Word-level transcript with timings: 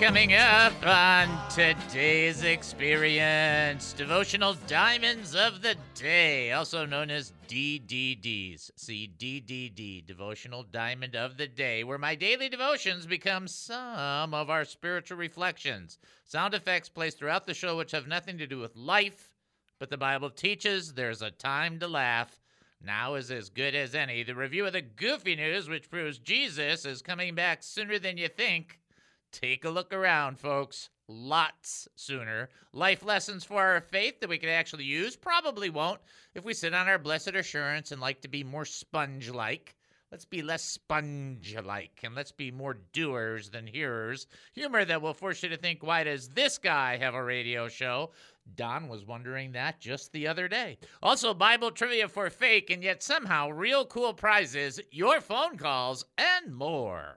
coming 0.00 0.32
up 0.32 0.72
on 0.86 1.28
today's 1.50 2.42
experience 2.42 3.92
Devotional 3.92 4.56
Diamonds 4.66 5.34
of 5.34 5.60
the 5.60 5.76
Day, 5.94 6.52
also 6.52 6.86
known 6.86 7.10
as 7.10 7.34
DDDs. 7.48 8.70
See, 8.76 9.12
DDD, 9.18 10.06
Devotional 10.06 10.62
Diamond 10.62 11.16
of 11.16 11.36
the 11.36 11.46
Day, 11.46 11.84
where 11.84 11.98
my 11.98 12.14
daily 12.14 12.48
devotions 12.48 13.04
become 13.04 13.46
some 13.46 14.32
of 14.32 14.48
our 14.48 14.64
spiritual 14.64 15.18
reflections. 15.18 15.98
Sound 16.24 16.54
effects 16.54 16.88
placed 16.88 17.18
throughout 17.18 17.46
the 17.46 17.52
show 17.52 17.76
which 17.76 17.92
have 17.92 18.06
nothing 18.06 18.38
to 18.38 18.46
do 18.46 18.58
with 18.58 18.74
life, 18.74 19.34
but 19.78 19.90
the 19.90 19.98
Bible 19.98 20.30
teaches 20.30 20.94
there's 20.94 21.20
a 21.20 21.30
time 21.30 21.78
to 21.78 21.86
laugh. 21.86 22.40
Now 22.82 23.16
is 23.16 23.30
as 23.30 23.50
good 23.50 23.74
as 23.74 23.94
any. 23.94 24.22
The 24.22 24.34
review 24.34 24.64
of 24.64 24.72
the 24.72 24.80
goofy 24.80 25.36
news, 25.36 25.68
which 25.68 25.90
proves 25.90 26.18
Jesus 26.18 26.86
is 26.86 27.02
coming 27.02 27.34
back 27.34 27.62
sooner 27.62 27.98
than 27.98 28.16
you 28.16 28.28
think. 28.28 28.79
Take 29.32 29.64
a 29.64 29.70
look 29.70 29.92
around, 29.92 30.38
folks. 30.38 30.90
Lots 31.06 31.88
sooner. 31.96 32.48
Life 32.72 33.04
lessons 33.04 33.44
for 33.44 33.62
our 33.62 33.80
faith 33.80 34.20
that 34.20 34.28
we 34.28 34.38
can 34.38 34.48
actually 34.48 34.84
use. 34.84 35.16
Probably 35.16 35.70
won't 35.70 36.00
if 36.34 36.44
we 36.44 36.54
sit 36.54 36.74
on 36.74 36.88
our 36.88 36.98
blessed 36.98 37.34
assurance 37.34 37.92
and 37.92 38.00
like 38.00 38.20
to 38.22 38.28
be 38.28 38.44
more 38.44 38.64
sponge 38.64 39.30
like. 39.30 39.76
Let's 40.10 40.24
be 40.24 40.42
less 40.42 40.64
sponge 40.64 41.56
like 41.64 42.00
and 42.02 42.16
let's 42.16 42.32
be 42.32 42.50
more 42.50 42.78
doers 42.92 43.50
than 43.50 43.66
hearers. 43.66 44.26
Humor 44.54 44.84
that 44.84 45.00
will 45.00 45.14
force 45.14 45.42
you 45.42 45.48
to 45.50 45.56
think, 45.56 45.84
why 45.84 46.02
does 46.02 46.28
this 46.28 46.58
guy 46.58 46.96
have 46.96 47.14
a 47.14 47.22
radio 47.22 47.68
show? 47.68 48.10
Don 48.56 48.88
was 48.88 49.04
wondering 49.04 49.52
that 49.52 49.80
just 49.80 50.12
the 50.12 50.26
other 50.26 50.48
day. 50.48 50.78
Also, 51.02 51.32
Bible 51.32 51.70
trivia 51.70 52.08
for 52.08 52.28
fake 52.30 52.70
and 52.70 52.82
yet 52.82 53.04
somehow 53.04 53.50
real 53.50 53.84
cool 53.84 54.12
prizes, 54.12 54.80
your 54.90 55.20
phone 55.20 55.56
calls, 55.56 56.04
and 56.18 56.52
more. 56.52 57.16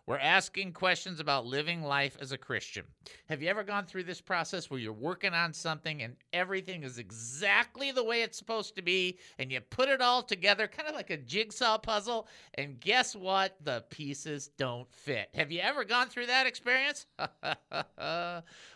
We're 0.11 0.17
asking 0.17 0.73
questions 0.73 1.21
about 1.21 1.45
living 1.45 1.83
life 1.83 2.17
as 2.19 2.33
a 2.33 2.37
Christian. 2.37 2.83
Have 3.29 3.41
you 3.41 3.47
ever 3.47 3.63
gone 3.63 3.85
through 3.85 4.03
this 4.03 4.19
process 4.19 4.69
where 4.69 4.77
you're 4.77 4.91
working 4.91 5.33
on 5.33 5.53
something 5.53 6.01
and 6.01 6.17
everything 6.33 6.83
is 6.83 6.97
exactly 6.97 7.93
the 7.93 8.03
way 8.03 8.21
it's 8.21 8.37
supposed 8.37 8.75
to 8.75 8.81
be, 8.81 9.19
and 9.39 9.49
you 9.49 9.61
put 9.61 9.87
it 9.87 10.01
all 10.01 10.21
together, 10.21 10.67
kind 10.67 10.89
of 10.89 10.95
like 10.95 11.11
a 11.11 11.15
jigsaw 11.15 11.77
puzzle, 11.77 12.27
and 12.55 12.81
guess 12.81 13.15
what? 13.15 13.55
The 13.63 13.85
pieces 13.89 14.49
don't 14.57 14.93
fit. 14.93 15.29
Have 15.33 15.49
you 15.49 15.61
ever 15.61 15.85
gone 15.85 16.09
through 16.09 16.25
that 16.25 16.45
experience? 16.45 17.05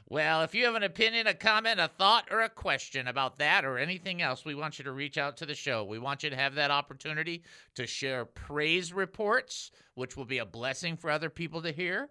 well, 0.07 0.43
if 0.43 0.53
you 0.53 0.65
have 0.65 0.75
an 0.75 0.83
opinion, 0.83 1.25
a 1.25 1.33
comment, 1.33 1.79
a 1.79 1.87
thought, 1.87 2.27
or 2.29 2.41
a 2.41 2.49
question 2.49 3.07
about 3.07 3.39
that 3.39 3.65
or 3.65 3.79
anything 3.79 4.21
else, 4.21 4.45
we 4.45 4.53
want 4.53 4.77
you 4.77 4.85
to 4.85 4.91
reach 4.91 5.17
out 5.17 5.35
to 5.37 5.47
the 5.47 5.55
show. 5.55 5.83
We 5.83 5.97
want 5.97 6.21
you 6.21 6.29
to 6.29 6.35
have 6.35 6.53
that 6.55 6.69
opportunity 6.69 7.43
to 7.73 7.87
share 7.87 8.23
praise 8.23 8.93
reports, 8.93 9.71
which 9.95 10.15
will 10.15 10.25
be 10.25 10.37
a 10.37 10.45
blessing 10.45 10.95
for 10.95 11.09
other 11.09 11.31
people 11.31 11.59
to 11.63 11.71
hear. 11.71 12.09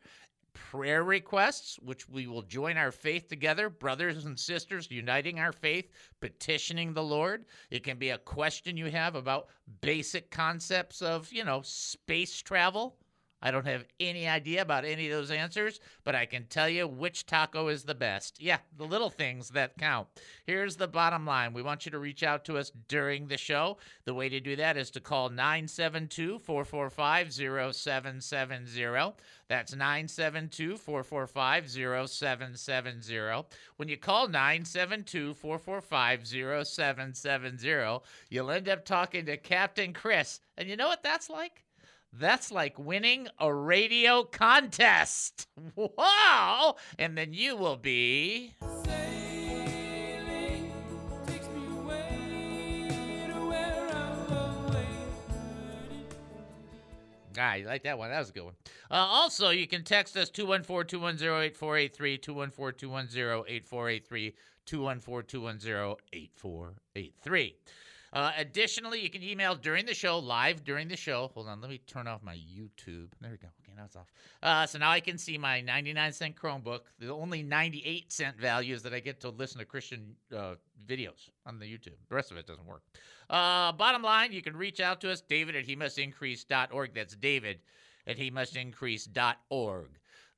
Prayer 0.54 1.04
requests, 1.04 1.78
which 1.82 2.08
we 2.08 2.26
will 2.26 2.42
join 2.42 2.76
our 2.76 2.90
faith 2.90 3.28
together, 3.28 3.68
brothers 3.70 4.24
and 4.24 4.38
sisters, 4.38 4.90
uniting 4.90 5.38
our 5.38 5.52
faith, 5.52 5.90
petitioning 6.20 6.94
the 6.94 7.02
Lord. 7.02 7.44
It 7.70 7.84
can 7.84 7.96
be 7.96 8.10
a 8.10 8.18
question 8.18 8.76
you 8.76 8.90
have 8.90 9.14
about 9.14 9.48
basic 9.80 10.30
concepts 10.30 11.00
of, 11.00 11.32
you 11.32 11.44
know, 11.44 11.62
space 11.62 12.42
travel. 12.42 12.96
I 13.44 13.50
don't 13.50 13.66
have 13.66 13.84
any 14.00 14.26
idea 14.26 14.62
about 14.62 14.86
any 14.86 15.10
of 15.10 15.16
those 15.18 15.30
answers, 15.30 15.78
but 16.02 16.14
I 16.14 16.24
can 16.24 16.46
tell 16.46 16.66
you 16.66 16.88
which 16.88 17.26
taco 17.26 17.68
is 17.68 17.84
the 17.84 17.94
best. 17.94 18.40
Yeah, 18.40 18.56
the 18.78 18.86
little 18.86 19.10
things 19.10 19.50
that 19.50 19.76
count. 19.76 20.08
Here's 20.46 20.76
the 20.76 20.88
bottom 20.88 21.26
line 21.26 21.52
we 21.52 21.60
want 21.60 21.84
you 21.84 21.92
to 21.92 21.98
reach 21.98 22.22
out 22.22 22.46
to 22.46 22.56
us 22.56 22.72
during 22.88 23.28
the 23.28 23.36
show. 23.36 23.76
The 24.06 24.14
way 24.14 24.30
to 24.30 24.40
do 24.40 24.56
that 24.56 24.78
is 24.78 24.90
to 24.92 25.00
call 25.00 25.28
972 25.28 26.38
445 26.38 27.34
0770. 27.34 29.14
That's 29.48 29.74
972 29.74 30.78
445 30.78 31.70
0770. 31.70 33.44
When 33.76 33.88
you 33.88 33.98
call 33.98 34.26
972 34.26 35.34
445 35.34 36.26
0770, 36.66 38.00
you'll 38.30 38.50
end 38.50 38.70
up 38.70 38.86
talking 38.86 39.26
to 39.26 39.36
Captain 39.36 39.92
Chris. 39.92 40.40
And 40.56 40.66
you 40.66 40.76
know 40.76 40.88
what 40.88 41.02
that's 41.02 41.28
like? 41.28 41.63
That's 42.16 42.52
like 42.52 42.78
winning 42.78 43.26
a 43.38 43.52
radio 43.52 44.22
contest. 44.22 45.48
Wow! 45.76 46.76
And 46.98 47.18
then 47.18 47.32
you 47.32 47.56
will 47.56 47.76
be. 47.76 48.54
Ah, 57.36 57.54
you 57.54 57.66
like 57.66 57.82
that 57.82 57.98
one? 57.98 58.10
That 58.10 58.20
was 58.20 58.30
a 58.30 58.32
good 58.32 58.44
one. 58.44 58.54
Uh, 58.90 58.94
also, 58.94 59.50
you 59.50 59.66
can 59.66 59.82
text 59.82 60.16
us 60.16 60.30
214 60.30 60.86
210 60.86 61.28
8483, 61.28 62.18
214 62.18 62.78
210 62.78 63.44
8483, 63.48 64.34
214 64.66 65.26
210 65.26 65.96
8483. 66.12 67.56
Uh, 68.14 68.30
additionally, 68.38 69.00
you 69.00 69.10
can 69.10 69.24
email 69.24 69.56
during 69.56 69.84
the 69.84 69.92
show, 69.92 70.20
live 70.20 70.62
during 70.62 70.86
the 70.86 70.96
show. 70.96 71.32
Hold 71.34 71.48
on, 71.48 71.60
let 71.60 71.68
me 71.68 71.78
turn 71.78 72.06
off 72.06 72.22
my 72.22 72.36
YouTube. 72.36 73.08
There 73.20 73.32
we 73.32 73.36
go. 73.38 73.48
Okay, 73.62 73.72
now 73.76 73.86
it's 73.86 73.96
off. 73.96 74.12
Uh, 74.40 74.66
so 74.66 74.78
now 74.78 74.90
I 74.90 75.00
can 75.00 75.18
see 75.18 75.36
my 75.36 75.60
99 75.60 76.12
cent 76.12 76.36
Chromebook. 76.36 76.80
The 77.00 77.12
only 77.12 77.42
98 77.42 78.12
cent 78.12 78.38
value 78.38 78.72
is 78.72 78.84
that 78.84 78.94
I 78.94 79.00
get 79.00 79.20
to 79.22 79.30
listen 79.30 79.58
to 79.58 79.64
Christian 79.64 80.14
uh, 80.32 80.54
videos 80.86 81.30
on 81.44 81.58
the 81.58 81.66
YouTube. 81.66 81.96
The 82.08 82.14
rest 82.14 82.30
of 82.30 82.36
it 82.36 82.46
doesn't 82.46 82.64
work. 82.64 82.82
Uh, 83.28 83.72
bottom 83.72 84.02
line, 84.02 84.30
you 84.32 84.42
can 84.42 84.56
reach 84.56 84.78
out 84.78 85.00
to 85.00 85.10
us, 85.10 85.20
David 85.20 85.56
at 85.56 85.64
he 85.64 85.74
must 85.74 85.98
increase.org. 85.98 86.94
That's 86.94 87.16
David 87.16 87.58
at 88.06 88.16
he 88.16 88.30
must 88.30 88.54
increase.org. 88.54 89.88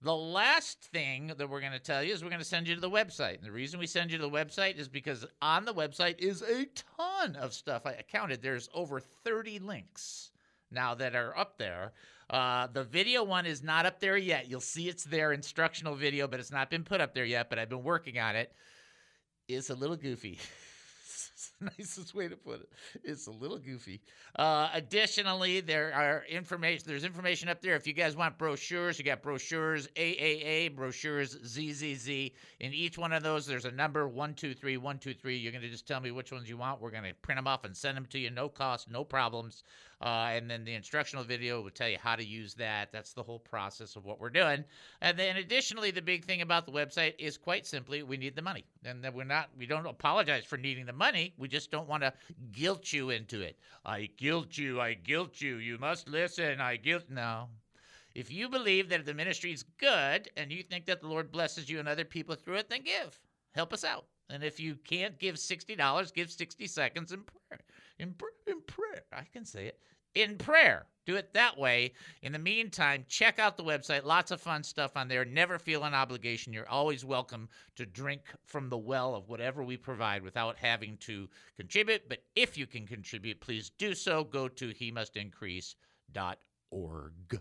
The 0.02 0.14
last 0.14 0.82
thing 0.92 1.32
that 1.38 1.48
we're 1.48 1.60
going 1.60 1.72
to 1.72 1.78
tell 1.78 2.02
you 2.02 2.12
is 2.12 2.22
we're 2.22 2.30
going 2.30 2.38
to 2.38 2.44
send 2.44 2.68
you 2.68 2.74
to 2.74 2.80
the 2.80 2.90
website. 2.90 3.36
And 3.36 3.44
the 3.44 3.52
reason 3.52 3.80
we 3.80 3.86
send 3.86 4.12
you 4.12 4.18
to 4.18 4.24
the 4.24 4.30
website 4.30 4.76
is 4.76 4.88
because 4.88 5.24
on 5.40 5.64
the 5.64 5.72
website 5.72 6.18
is 6.18 6.42
a 6.42 6.66
ton 6.98 7.34
of 7.36 7.54
stuff. 7.54 7.86
I 7.86 8.02
counted, 8.06 8.42
there's 8.42 8.68
over 8.74 9.00
30 9.00 9.58
links 9.60 10.32
now 10.70 10.94
that 10.94 11.16
are 11.16 11.36
up 11.36 11.56
there. 11.56 11.92
Uh, 12.28 12.66
the 12.66 12.84
video 12.84 13.24
one 13.24 13.46
is 13.46 13.62
not 13.62 13.86
up 13.86 14.00
there 14.00 14.16
yet. 14.16 14.48
You'll 14.50 14.60
see 14.60 14.88
it's 14.88 15.04
there, 15.04 15.32
instructional 15.32 15.94
video, 15.94 16.28
but 16.28 16.40
it's 16.40 16.52
not 16.52 16.70
been 16.70 16.84
put 16.84 17.00
up 17.00 17.14
there 17.14 17.24
yet. 17.24 17.48
But 17.48 17.58
I've 17.58 17.68
been 17.70 17.84
working 17.84 18.18
on 18.18 18.36
it. 18.36 18.52
It's 19.48 19.70
a 19.70 19.74
little 19.74 19.96
goofy. 19.96 20.38
Nicest 21.78 22.14
way 22.14 22.28
to 22.28 22.36
put 22.36 22.60
it. 22.60 22.68
It's 23.02 23.26
a 23.28 23.30
little 23.30 23.58
goofy. 23.58 24.02
Uh, 24.34 24.68
additionally, 24.74 25.60
there 25.60 25.92
are 25.94 26.24
information. 26.28 26.84
There's 26.86 27.04
information 27.04 27.48
up 27.48 27.62
there. 27.62 27.74
If 27.74 27.86
you 27.86 27.94
guys 27.94 28.14
want 28.14 28.36
brochures, 28.36 28.98
you 28.98 29.04
got 29.04 29.22
brochures 29.22 29.88
AAA, 29.96 30.74
brochures 30.76 31.30
ZZZ. 31.46 32.08
In 32.60 32.74
each 32.74 32.98
one 32.98 33.12
of 33.12 33.22
those, 33.22 33.46
there's 33.46 33.64
a 33.64 33.70
number 33.70 34.06
one 34.06 34.34
two 34.34 34.52
three 34.52 34.76
one 34.76 34.98
two 34.98 35.14
three. 35.14 35.36
You're 35.38 35.52
gonna 35.52 35.68
just 35.68 35.88
tell 35.88 36.00
me 36.00 36.10
which 36.10 36.30
ones 36.30 36.48
you 36.48 36.58
want. 36.58 36.80
We're 36.80 36.90
gonna 36.90 37.14
print 37.22 37.38
them 37.38 37.46
off 37.46 37.64
and 37.64 37.74
send 37.74 37.96
them 37.96 38.06
to 38.06 38.18
you, 38.18 38.30
no 38.30 38.50
cost, 38.50 38.90
no 38.90 39.02
problems. 39.02 39.62
Uh, 40.02 40.28
and 40.32 40.50
then 40.50 40.64
the 40.64 40.74
instructional 40.74 41.24
video 41.24 41.62
will 41.62 41.70
tell 41.70 41.88
you 41.88 41.96
how 41.98 42.14
to 42.14 42.24
use 42.24 42.52
that. 42.54 42.92
That's 42.92 43.14
the 43.14 43.22
whole 43.22 43.38
process 43.38 43.96
of 43.96 44.04
what 44.04 44.20
we're 44.20 44.28
doing. 44.28 44.62
And 45.00 45.18
then 45.18 45.36
additionally, 45.36 45.90
the 45.90 46.02
big 46.02 46.24
thing 46.24 46.42
about 46.42 46.66
the 46.66 46.72
website 46.72 47.14
is 47.18 47.38
quite 47.38 47.66
simply 47.66 48.02
we 48.02 48.18
need 48.18 48.36
the 48.36 48.42
money. 48.42 48.64
And 48.84 49.02
that 49.02 49.14
we're 49.14 49.24
not 49.24 49.48
we 49.56 49.66
don't 49.66 49.86
apologize 49.86 50.44
for 50.44 50.58
needing 50.58 50.84
the 50.84 50.92
money. 50.92 51.32
We 51.38 51.45
just 51.48 51.70
don't 51.70 51.88
want 51.88 52.02
to 52.02 52.12
guilt 52.52 52.92
you 52.92 53.10
into 53.10 53.40
it. 53.40 53.58
I 53.84 54.08
guilt 54.16 54.56
you, 54.56 54.80
I 54.80 54.94
guilt 54.94 55.40
you, 55.40 55.56
you 55.56 55.78
must 55.78 56.08
listen, 56.08 56.60
I 56.60 56.76
guilt 56.76 57.04
no. 57.08 57.48
If 58.14 58.32
you 58.32 58.48
believe 58.48 58.88
that 58.88 59.04
the 59.04 59.12
ministry 59.12 59.52
is 59.52 59.62
good 59.78 60.30
and 60.36 60.50
you 60.50 60.62
think 60.62 60.86
that 60.86 61.02
the 61.02 61.06
Lord 61.06 61.30
blesses 61.30 61.68
you 61.68 61.78
and 61.78 61.88
other 61.88 62.04
people 62.04 62.34
through 62.34 62.56
it, 62.56 62.70
then 62.70 62.82
give. 62.82 63.20
Help 63.54 63.72
us 63.72 63.84
out. 63.84 64.06
And 64.30 64.42
if 64.42 64.58
you 64.58 64.74
can't 64.74 65.18
give 65.18 65.36
$60, 65.36 66.14
give 66.14 66.30
60 66.30 66.66
seconds 66.66 67.12
in 67.12 67.22
prayer. 67.22 67.60
In, 67.98 68.14
in 68.46 68.60
prayer. 68.66 69.04
I 69.12 69.22
can 69.32 69.44
say 69.44 69.66
it. 69.66 69.78
In 70.16 70.38
prayer. 70.38 70.86
Do 71.04 71.16
it 71.16 71.34
that 71.34 71.58
way. 71.58 71.92
In 72.22 72.32
the 72.32 72.38
meantime, 72.38 73.04
check 73.06 73.38
out 73.38 73.58
the 73.58 73.62
website. 73.62 74.04
Lots 74.04 74.30
of 74.30 74.40
fun 74.40 74.64
stuff 74.64 74.96
on 74.96 75.08
there. 75.08 75.26
Never 75.26 75.58
feel 75.58 75.84
an 75.84 75.92
obligation. 75.92 76.54
You're 76.54 76.68
always 76.68 77.04
welcome 77.04 77.50
to 77.76 77.84
drink 77.84 78.22
from 78.46 78.70
the 78.70 78.78
well 78.78 79.14
of 79.14 79.28
whatever 79.28 79.62
we 79.62 79.76
provide 79.76 80.22
without 80.22 80.56
having 80.56 80.96
to 81.02 81.28
contribute. 81.56 82.08
But 82.08 82.22
if 82.34 82.56
you 82.56 82.66
can 82.66 82.86
contribute, 82.86 83.40
please 83.40 83.70
do 83.76 83.94
so. 83.94 84.24
Go 84.24 84.48
to 84.48 84.70
he 84.70 84.90
must 84.90 85.18
increase.org. 85.18 87.40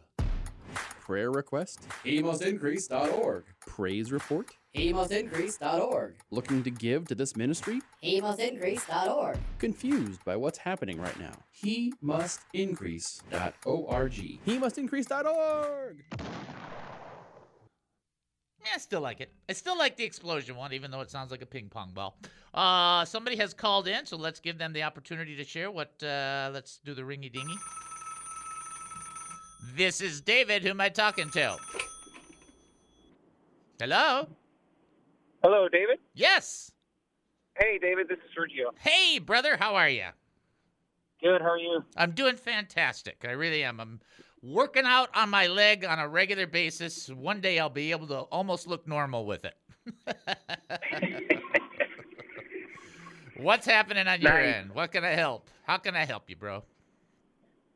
Prayer 1.06 1.30
request? 1.30 1.86
HeMustIncrease.org. 2.04 3.44
Praise 3.60 4.12
report? 4.12 4.50
HeMustIncrease.org. 4.75 6.16
Looking 6.31 6.63
to 6.63 6.72
give 6.72 7.07
to 7.10 7.13
this 7.13 7.36
ministry? 7.36 7.80
HeMustIncrease.org. 8.04 9.38
Confused 9.60 10.25
by 10.25 10.36
what's 10.36 10.57
happening 10.57 11.00
right 11.00 11.19
now? 11.19 11.34
HeMustIncrease.org. 11.63 14.40
HeMustIncrease.org. 14.48 16.04
Yeah, 18.66 18.72
I 18.74 18.78
still 18.80 19.01
like 19.01 19.22
it. 19.22 19.31
I 19.48 19.54
still 19.54 19.78
like 19.78 19.98
the 19.98 20.06
explosion 20.06 20.56
one, 20.56 20.74
even 20.74 20.90
though 20.90 21.01
it 21.01 21.12
sounds 21.12 21.30
like 21.30 21.44
a 21.44 21.46
ping 21.46 21.69
pong 21.69 21.92
ball. 21.94 22.18
Uh, 22.51 23.06
somebody 23.06 23.36
has 23.36 23.54
called 23.54 23.88
in, 23.88 24.08
so 24.08 24.18
let's 24.18 24.40
give 24.40 24.58
them 24.58 24.74
the 24.74 24.81
opportunity 24.81 25.36
to 25.36 25.44
share 25.44 25.69
what. 25.69 26.01
Uh, 26.01 26.50
let's 26.51 26.80
do 26.84 26.96
the 26.96 27.04
ringy 27.04 27.31
dingy. 27.31 27.54
This 29.74 30.02
is 30.02 30.22
David. 30.22 30.64
Who 30.64 30.70
am 30.70 30.82
I 30.82 30.90
talking 30.90 31.30
to? 31.32 31.58
Hello. 33.80 34.28
Hello, 35.44 35.68
David. 35.70 36.00
Yes. 36.14 36.72
Hey, 37.58 37.78
David. 37.82 38.08
This 38.08 38.18
is 38.18 38.24
Sergio. 38.38 38.72
Hey, 38.80 39.20
brother. 39.20 39.58
How 39.58 39.76
are 39.76 39.90
you? 39.90 40.06
Good. 41.22 41.42
How 41.42 41.52
are 41.52 41.58
you? 41.58 41.84
I'm 41.98 42.12
doing 42.12 42.36
fantastic. 42.36 43.26
I 43.28 43.32
really 43.32 43.64
am. 43.64 43.80
I'm 43.80 44.00
working 44.44 44.86
out 44.86 45.10
on 45.16 45.30
my 45.30 45.48
leg 45.48 45.84
on 45.86 46.00
a 46.00 46.08
regular 46.08 46.48
basis. 46.48 47.10
One 47.10 47.42
day 47.42 47.60
I'll 47.60 47.70
be 47.70 47.92
able 47.92 48.08
to 48.08 48.20
almost 48.20 48.68
look 48.68 48.88
normal 48.88 49.26
with 49.26 49.46
it. 49.46 49.56
What's 53.38 53.66
happening 53.66 54.08
on 54.08 54.22
your 54.22 54.32
Nice. 54.32 54.56
end? 54.56 54.74
What 54.74 54.92
can 54.92 55.04
I 55.04 55.12
help? 55.12 55.50
How 55.64 55.78
can 55.78 55.96
I 55.96 56.06
help 56.06 56.30
you, 56.30 56.36
bro? 56.36 56.64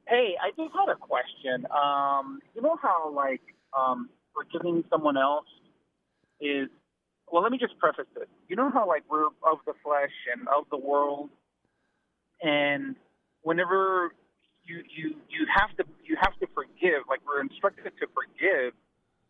Hey, 0.09 0.33
I 0.41 0.49
just 0.57 0.73
had 0.73 0.89
a 0.91 0.95
question. 0.95 1.67
Um, 1.69 2.39
you 2.55 2.63
know 2.63 2.77
how 2.81 3.13
like 3.13 3.41
um, 3.77 4.09
forgiving 4.33 4.83
someone 4.89 5.17
else 5.17 5.45
is. 6.41 6.67
Well, 7.31 7.43
let 7.43 7.51
me 7.51 7.59
just 7.59 7.77
preface 7.77 8.07
this. 8.15 8.25
You 8.47 8.55
know 8.55 8.71
how 8.71 8.87
like 8.87 9.03
we're 9.07 9.27
of 9.27 9.59
the 9.67 9.73
flesh 9.83 10.09
and 10.33 10.47
of 10.47 10.65
the 10.71 10.77
world, 10.77 11.29
and 12.41 12.95
whenever 13.43 14.13
you 14.65 14.81
you 14.89 15.09
you 15.29 15.45
have 15.55 15.77
to 15.77 15.83
you 16.03 16.17
have 16.19 16.33
to 16.39 16.47
forgive. 16.55 17.05
Like 17.07 17.19
we're 17.27 17.41
instructed 17.41 17.83
to 17.83 18.07
forgive. 18.09 18.73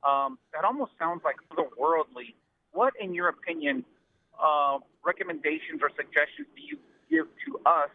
Um, 0.07 0.39
that 0.53 0.63
almost 0.63 0.93
sounds 0.97 1.23
like 1.25 1.35
otherworldly. 1.51 2.35
What, 2.71 2.93
in 3.01 3.13
your 3.13 3.27
opinion, 3.27 3.83
uh, 4.41 4.77
recommendations 5.05 5.81
or 5.83 5.89
suggestions 5.89 6.47
do 6.55 6.63
you 6.63 6.77
give 7.11 7.27
to 7.47 7.59
us 7.69 7.89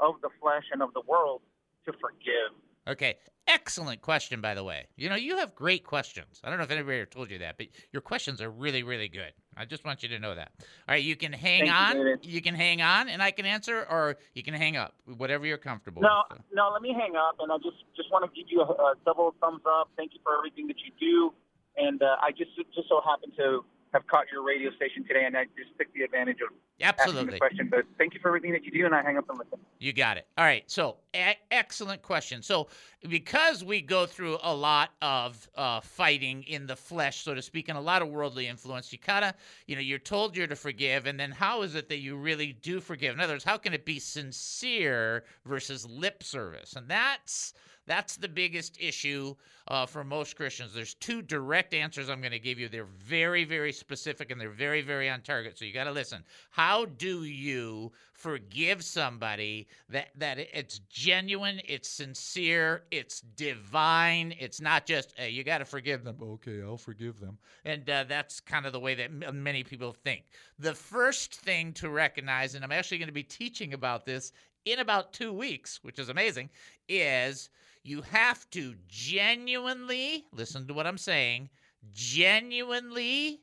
of 0.00 0.14
the 0.22 0.30
flesh 0.40 0.64
and 0.72 0.80
of 0.80 0.94
the 0.94 1.02
world 1.06 1.42
to 1.86 1.92
forgive? 2.00 2.52
Okay. 2.88 3.16
Excellent 3.48 4.00
question, 4.02 4.40
by 4.40 4.54
the 4.54 4.62
way. 4.62 4.86
You 4.96 5.08
know, 5.08 5.16
you 5.16 5.36
have 5.38 5.54
great 5.56 5.84
questions. 5.84 6.40
I 6.44 6.48
don't 6.48 6.58
know 6.58 6.64
if 6.64 6.70
anybody 6.70 6.98
ever 6.98 7.06
told 7.06 7.28
you 7.28 7.38
that, 7.38 7.56
but 7.58 7.66
your 7.92 8.00
questions 8.00 8.40
are 8.40 8.50
really, 8.50 8.84
really 8.84 9.08
good. 9.08 9.32
I 9.56 9.64
just 9.64 9.84
want 9.84 10.02
you 10.04 10.08
to 10.10 10.18
know 10.20 10.34
that. 10.34 10.52
All 10.60 10.94
right, 10.94 11.02
you 11.02 11.16
can 11.16 11.32
hang 11.32 11.62
Thank 11.66 11.72
on. 11.74 11.96
David. 11.96 12.24
You 12.24 12.40
can 12.40 12.54
hang 12.54 12.82
on, 12.82 13.08
and 13.08 13.20
I 13.20 13.32
can 13.32 13.44
answer, 13.44 13.84
or 13.90 14.16
you 14.34 14.44
can 14.44 14.54
hang 14.54 14.76
up, 14.76 14.94
whatever 15.16 15.44
you're 15.44 15.58
comfortable 15.58 16.02
No, 16.02 16.22
with. 16.30 16.38
no. 16.52 16.68
No, 16.68 16.72
let 16.72 16.82
me 16.82 16.94
hang 16.96 17.16
up, 17.16 17.36
and 17.40 17.50
I 17.50 17.56
just 17.58 17.82
just 17.96 18.10
want 18.12 18.24
to 18.24 18.30
give 18.40 18.46
you 18.48 18.60
a, 18.60 18.64
a 18.64 18.94
double 19.04 19.34
thumbs 19.40 19.62
up. 19.66 19.90
Thank 19.96 20.14
you 20.14 20.20
for 20.22 20.36
everything 20.38 20.68
that 20.68 20.76
you 20.78 20.92
do, 21.00 21.34
and 21.76 22.00
uh, 22.00 22.16
I 22.22 22.30
just 22.30 22.50
just 22.74 22.88
so 22.88 23.00
happen 23.04 23.32
to 23.38 23.64
have 23.92 24.06
caught 24.06 24.24
your 24.32 24.42
radio 24.42 24.70
station 24.72 25.04
today, 25.04 25.24
and 25.26 25.36
I 25.36 25.44
just 25.44 25.76
took 25.78 25.92
the 25.92 26.02
advantage 26.02 26.38
of 26.40 26.48
Absolutely. 26.80 27.32
the 27.32 27.38
question. 27.38 27.68
But 27.70 27.84
thank 27.98 28.14
you 28.14 28.20
for 28.20 28.28
everything 28.28 28.52
that 28.52 28.64
you 28.64 28.70
do, 28.70 28.86
and 28.86 28.94
I 28.94 29.02
hang 29.02 29.18
up 29.18 29.28
and 29.28 29.38
listen. 29.38 29.58
You 29.78 29.92
got 29.92 30.16
it. 30.16 30.26
All 30.38 30.44
right. 30.44 30.64
So, 30.66 30.96
e- 31.14 31.34
excellent 31.50 32.00
question. 32.02 32.42
So, 32.42 32.68
because 33.08 33.62
we 33.62 33.82
go 33.82 34.06
through 34.06 34.38
a 34.42 34.54
lot 34.54 34.90
of 35.02 35.48
uh, 35.56 35.80
fighting 35.80 36.42
in 36.44 36.66
the 36.66 36.76
flesh, 36.76 37.22
so 37.22 37.34
to 37.34 37.42
speak, 37.42 37.68
and 37.68 37.76
a 37.76 37.80
lot 37.80 38.00
of 38.00 38.08
worldly 38.08 38.46
influence, 38.46 38.92
you 38.92 38.98
kind 38.98 39.24
of, 39.24 39.34
you 39.66 39.76
know, 39.76 39.82
you're 39.82 39.98
told 39.98 40.36
you're 40.36 40.46
to 40.46 40.56
forgive, 40.56 41.06
and 41.06 41.20
then 41.20 41.30
how 41.30 41.62
is 41.62 41.74
it 41.74 41.88
that 41.90 41.98
you 41.98 42.16
really 42.16 42.54
do 42.62 42.80
forgive? 42.80 43.14
In 43.14 43.20
other 43.20 43.34
words, 43.34 43.44
how 43.44 43.58
can 43.58 43.74
it 43.74 43.84
be 43.84 43.98
sincere 43.98 45.24
versus 45.44 45.86
lip 45.86 46.22
service? 46.22 46.74
And 46.76 46.88
that's 46.88 47.52
that's 47.86 48.16
the 48.16 48.28
biggest 48.28 48.80
issue 48.80 49.34
uh, 49.68 49.86
for 49.86 50.04
most 50.04 50.36
Christians. 50.36 50.72
There's 50.72 50.94
two 50.94 51.22
direct 51.22 51.74
answers 51.74 52.08
I'm 52.08 52.20
going 52.20 52.32
to 52.32 52.38
give 52.38 52.58
you. 52.58 52.68
They're 52.68 52.84
very, 52.84 53.44
very 53.44 53.72
specific 53.72 54.30
and 54.30 54.40
they're 54.40 54.50
very, 54.50 54.82
very 54.82 55.08
on 55.08 55.20
target. 55.22 55.58
So 55.58 55.64
you 55.64 55.72
got 55.72 55.84
to 55.84 55.92
listen. 55.92 56.22
How 56.50 56.84
do 56.84 57.24
you 57.24 57.92
forgive 58.12 58.84
somebody 58.84 59.66
that 59.88 60.08
that 60.16 60.38
it's 60.38 60.80
genuine, 60.88 61.60
it's 61.66 61.88
sincere, 61.88 62.84
it's 62.90 63.20
divine? 63.20 64.34
It's 64.38 64.60
not 64.60 64.86
just 64.86 65.12
hey, 65.16 65.30
you 65.30 65.42
got 65.42 65.58
to 65.58 65.64
forgive 65.64 66.04
them. 66.04 66.16
Okay, 66.22 66.62
I'll 66.62 66.76
forgive 66.76 67.18
them. 67.18 67.38
And 67.64 67.88
uh, 67.88 68.04
that's 68.08 68.40
kind 68.40 68.66
of 68.66 68.72
the 68.72 68.80
way 68.80 68.94
that 68.94 69.10
m- 69.10 69.42
many 69.42 69.64
people 69.64 69.92
think. 69.92 70.24
The 70.58 70.74
first 70.74 71.34
thing 71.34 71.72
to 71.74 71.90
recognize, 71.90 72.54
and 72.54 72.64
I'm 72.64 72.72
actually 72.72 72.98
going 72.98 73.08
to 73.08 73.12
be 73.12 73.24
teaching 73.24 73.74
about 73.74 74.04
this 74.04 74.32
in 74.64 74.78
about 74.78 75.12
two 75.12 75.32
weeks, 75.32 75.80
which 75.82 75.98
is 75.98 76.08
amazing, 76.08 76.48
is 76.88 77.50
you 77.84 78.02
have 78.02 78.48
to 78.50 78.74
genuinely, 78.88 80.24
listen 80.32 80.66
to 80.68 80.74
what 80.74 80.86
I'm 80.86 80.98
saying, 80.98 81.50
genuinely 81.92 83.40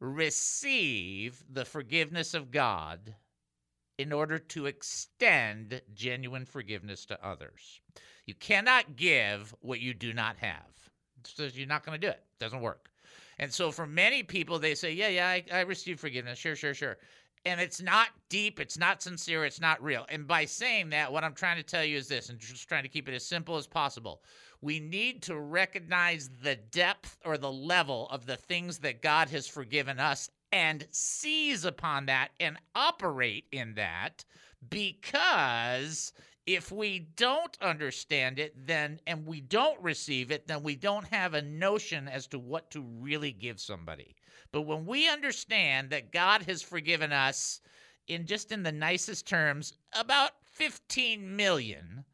receive 0.00 1.42
the 1.50 1.64
forgiveness 1.64 2.34
of 2.34 2.50
God 2.50 3.14
in 3.98 4.12
order 4.12 4.38
to 4.38 4.66
extend 4.66 5.80
genuine 5.94 6.46
forgiveness 6.46 7.04
to 7.06 7.26
others. 7.26 7.80
You 8.26 8.34
cannot 8.34 8.96
give 8.96 9.54
what 9.60 9.80
you 9.80 9.92
do 9.92 10.12
not 10.12 10.36
have. 10.38 10.90
So 11.24 11.44
you're 11.52 11.66
not 11.66 11.84
going 11.84 12.00
to 12.00 12.06
do 12.06 12.10
it. 12.10 12.22
It 12.40 12.42
doesn't 12.42 12.60
work. 12.62 12.90
And 13.38 13.52
so 13.52 13.70
for 13.70 13.86
many 13.86 14.22
people, 14.22 14.58
they 14.58 14.74
say, 14.74 14.92
yeah, 14.92 15.08
yeah, 15.08 15.28
I, 15.28 15.44
I 15.52 15.60
received 15.60 16.00
forgiveness. 16.00 16.38
Sure, 16.38 16.56
sure, 16.56 16.74
sure. 16.74 16.98
And 17.46 17.60
it's 17.60 17.80
not 17.80 18.08
deep, 18.28 18.60
it's 18.60 18.76
not 18.76 19.02
sincere, 19.02 19.44
it's 19.46 19.60
not 19.60 19.82
real. 19.82 20.04
And 20.10 20.26
by 20.26 20.44
saying 20.44 20.90
that, 20.90 21.10
what 21.10 21.24
I'm 21.24 21.34
trying 21.34 21.56
to 21.56 21.62
tell 21.62 21.84
you 21.84 21.96
is 21.96 22.06
this, 22.06 22.28
and 22.28 22.38
just 22.38 22.68
trying 22.68 22.82
to 22.82 22.88
keep 22.88 23.08
it 23.08 23.14
as 23.14 23.24
simple 23.24 23.56
as 23.56 23.66
possible. 23.66 24.22
We 24.60 24.78
need 24.78 25.22
to 25.22 25.38
recognize 25.38 26.30
the 26.42 26.56
depth 26.56 27.16
or 27.24 27.38
the 27.38 27.50
level 27.50 28.08
of 28.10 28.26
the 28.26 28.36
things 28.36 28.78
that 28.80 29.00
God 29.00 29.30
has 29.30 29.46
forgiven 29.46 29.98
us 29.98 30.28
and 30.52 30.86
seize 30.90 31.64
upon 31.64 32.06
that 32.06 32.30
and 32.40 32.58
operate 32.74 33.46
in 33.52 33.74
that 33.74 34.24
because 34.68 36.12
if 36.46 36.72
we 36.72 36.98
don't 37.16 37.56
understand 37.60 38.38
it 38.38 38.54
then 38.66 39.00
and 39.06 39.24
we 39.26 39.40
don't 39.40 39.80
receive 39.80 40.30
it 40.30 40.46
then 40.46 40.62
we 40.62 40.74
don't 40.74 41.06
have 41.06 41.34
a 41.34 41.42
notion 41.42 42.08
as 42.08 42.26
to 42.26 42.38
what 42.38 42.70
to 42.70 42.82
really 42.82 43.32
give 43.32 43.60
somebody 43.60 44.16
but 44.52 44.62
when 44.62 44.86
we 44.86 45.08
understand 45.08 45.90
that 45.90 46.12
god 46.12 46.42
has 46.42 46.62
forgiven 46.62 47.12
us 47.12 47.60
in 48.08 48.26
just 48.26 48.52
in 48.52 48.62
the 48.62 48.72
nicest 48.72 49.26
terms 49.26 49.74
about 49.98 50.32
15 50.44 51.36
million 51.36 52.04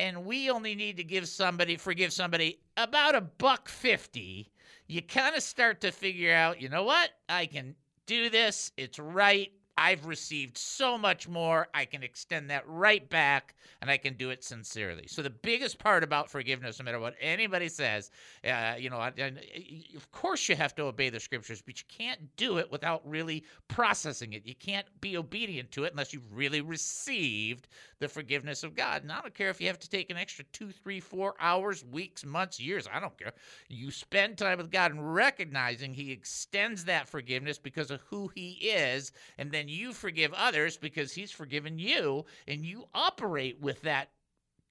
and 0.00 0.24
we 0.24 0.50
only 0.50 0.74
need 0.74 0.96
to 0.96 1.04
give 1.04 1.28
somebody 1.28 1.76
forgive 1.76 2.12
somebody 2.12 2.58
about 2.76 3.14
a 3.14 3.20
buck 3.20 3.68
50 3.68 4.50
you 4.86 5.02
kind 5.02 5.34
of 5.34 5.42
start 5.42 5.80
to 5.80 5.90
figure 5.90 6.34
out 6.34 6.60
you 6.60 6.68
know 6.68 6.84
what? 6.84 7.10
I 7.28 7.46
can 7.46 7.74
do 8.06 8.30
this. 8.30 8.70
It's 8.76 8.98
right 8.98 9.50
I've 9.76 10.06
received 10.06 10.56
so 10.56 10.96
much 10.96 11.28
more. 11.28 11.68
I 11.74 11.84
can 11.84 12.02
extend 12.02 12.50
that 12.50 12.62
right 12.68 13.08
back 13.08 13.54
and 13.80 13.90
I 13.90 13.96
can 13.96 14.14
do 14.14 14.30
it 14.30 14.44
sincerely. 14.44 15.06
So, 15.08 15.20
the 15.22 15.30
biggest 15.30 15.78
part 15.78 16.04
about 16.04 16.30
forgiveness, 16.30 16.78
no 16.78 16.84
matter 16.84 17.00
what 17.00 17.14
anybody 17.20 17.68
says, 17.68 18.10
uh, 18.48 18.74
you 18.78 18.88
know, 18.88 19.00
of 19.00 20.12
course 20.12 20.48
you 20.48 20.56
have 20.56 20.74
to 20.76 20.84
obey 20.84 21.10
the 21.10 21.20
scriptures, 21.20 21.60
but 21.60 21.78
you 21.78 21.84
can't 21.88 22.36
do 22.36 22.58
it 22.58 22.70
without 22.70 23.02
really 23.08 23.44
processing 23.68 24.32
it. 24.32 24.46
You 24.46 24.54
can't 24.54 24.86
be 25.00 25.16
obedient 25.16 25.70
to 25.72 25.84
it 25.84 25.92
unless 25.92 26.12
you've 26.12 26.32
really 26.32 26.60
received 26.60 27.68
the 27.98 28.08
forgiveness 28.08 28.62
of 28.62 28.74
God. 28.74 29.02
And 29.02 29.10
I 29.10 29.20
don't 29.20 29.34
care 29.34 29.50
if 29.50 29.60
you 29.60 29.66
have 29.66 29.78
to 29.80 29.88
take 29.88 30.10
an 30.10 30.16
extra 30.16 30.44
two, 30.52 30.70
three, 30.70 31.00
four 31.00 31.34
hours, 31.40 31.84
weeks, 31.84 32.24
months, 32.24 32.60
years. 32.60 32.86
I 32.92 33.00
don't 33.00 33.16
care. 33.18 33.32
You 33.68 33.90
spend 33.90 34.38
time 34.38 34.58
with 34.58 34.70
God 34.70 34.92
and 34.92 35.14
recognizing 35.14 35.94
He 35.94 36.12
extends 36.12 36.84
that 36.84 37.08
forgiveness 37.08 37.58
because 37.58 37.90
of 37.90 38.00
who 38.02 38.30
He 38.34 38.52
is, 38.52 39.12
and 39.38 39.50
then 39.50 39.63
you 39.68 39.92
forgive 39.92 40.32
others 40.32 40.76
because 40.76 41.12
He's 41.12 41.30
forgiven 41.30 41.78
you, 41.78 42.24
and 42.46 42.64
you 42.64 42.88
operate 42.94 43.60
with 43.60 43.80
that 43.82 44.10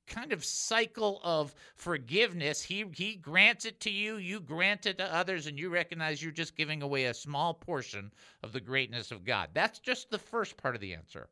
kind 0.08 0.34
of 0.34 0.44
cycle 0.44 1.22
of 1.24 1.56
forgiveness. 1.76 2.62
He 2.62 2.86
he 2.94 3.16
grants 3.16 3.66
it 3.66 3.80
to 3.82 3.90
you, 3.90 4.18
you 4.18 4.40
grant 4.40 4.86
it 4.86 4.98
to 4.98 5.14
others, 5.14 5.48
and 5.48 5.58
you 5.58 5.70
recognize 5.70 6.22
you're 6.22 6.32
just 6.32 6.58
giving 6.58 6.82
away 6.82 7.06
a 7.06 7.14
small 7.14 7.54
portion 7.54 8.12
of 8.44 8.52
the 8.52 8.60
greatness 8.60 9.12
of 9.12 9.24
God. 9.24 9.50
That's 9.54 9.80
just 9.80 10.10
the 10.10 10.20
first 10.20 10.58
part 10.58 10.76
of 10.76 10.82
the 10.82 10.94
answer. 10.94 11.28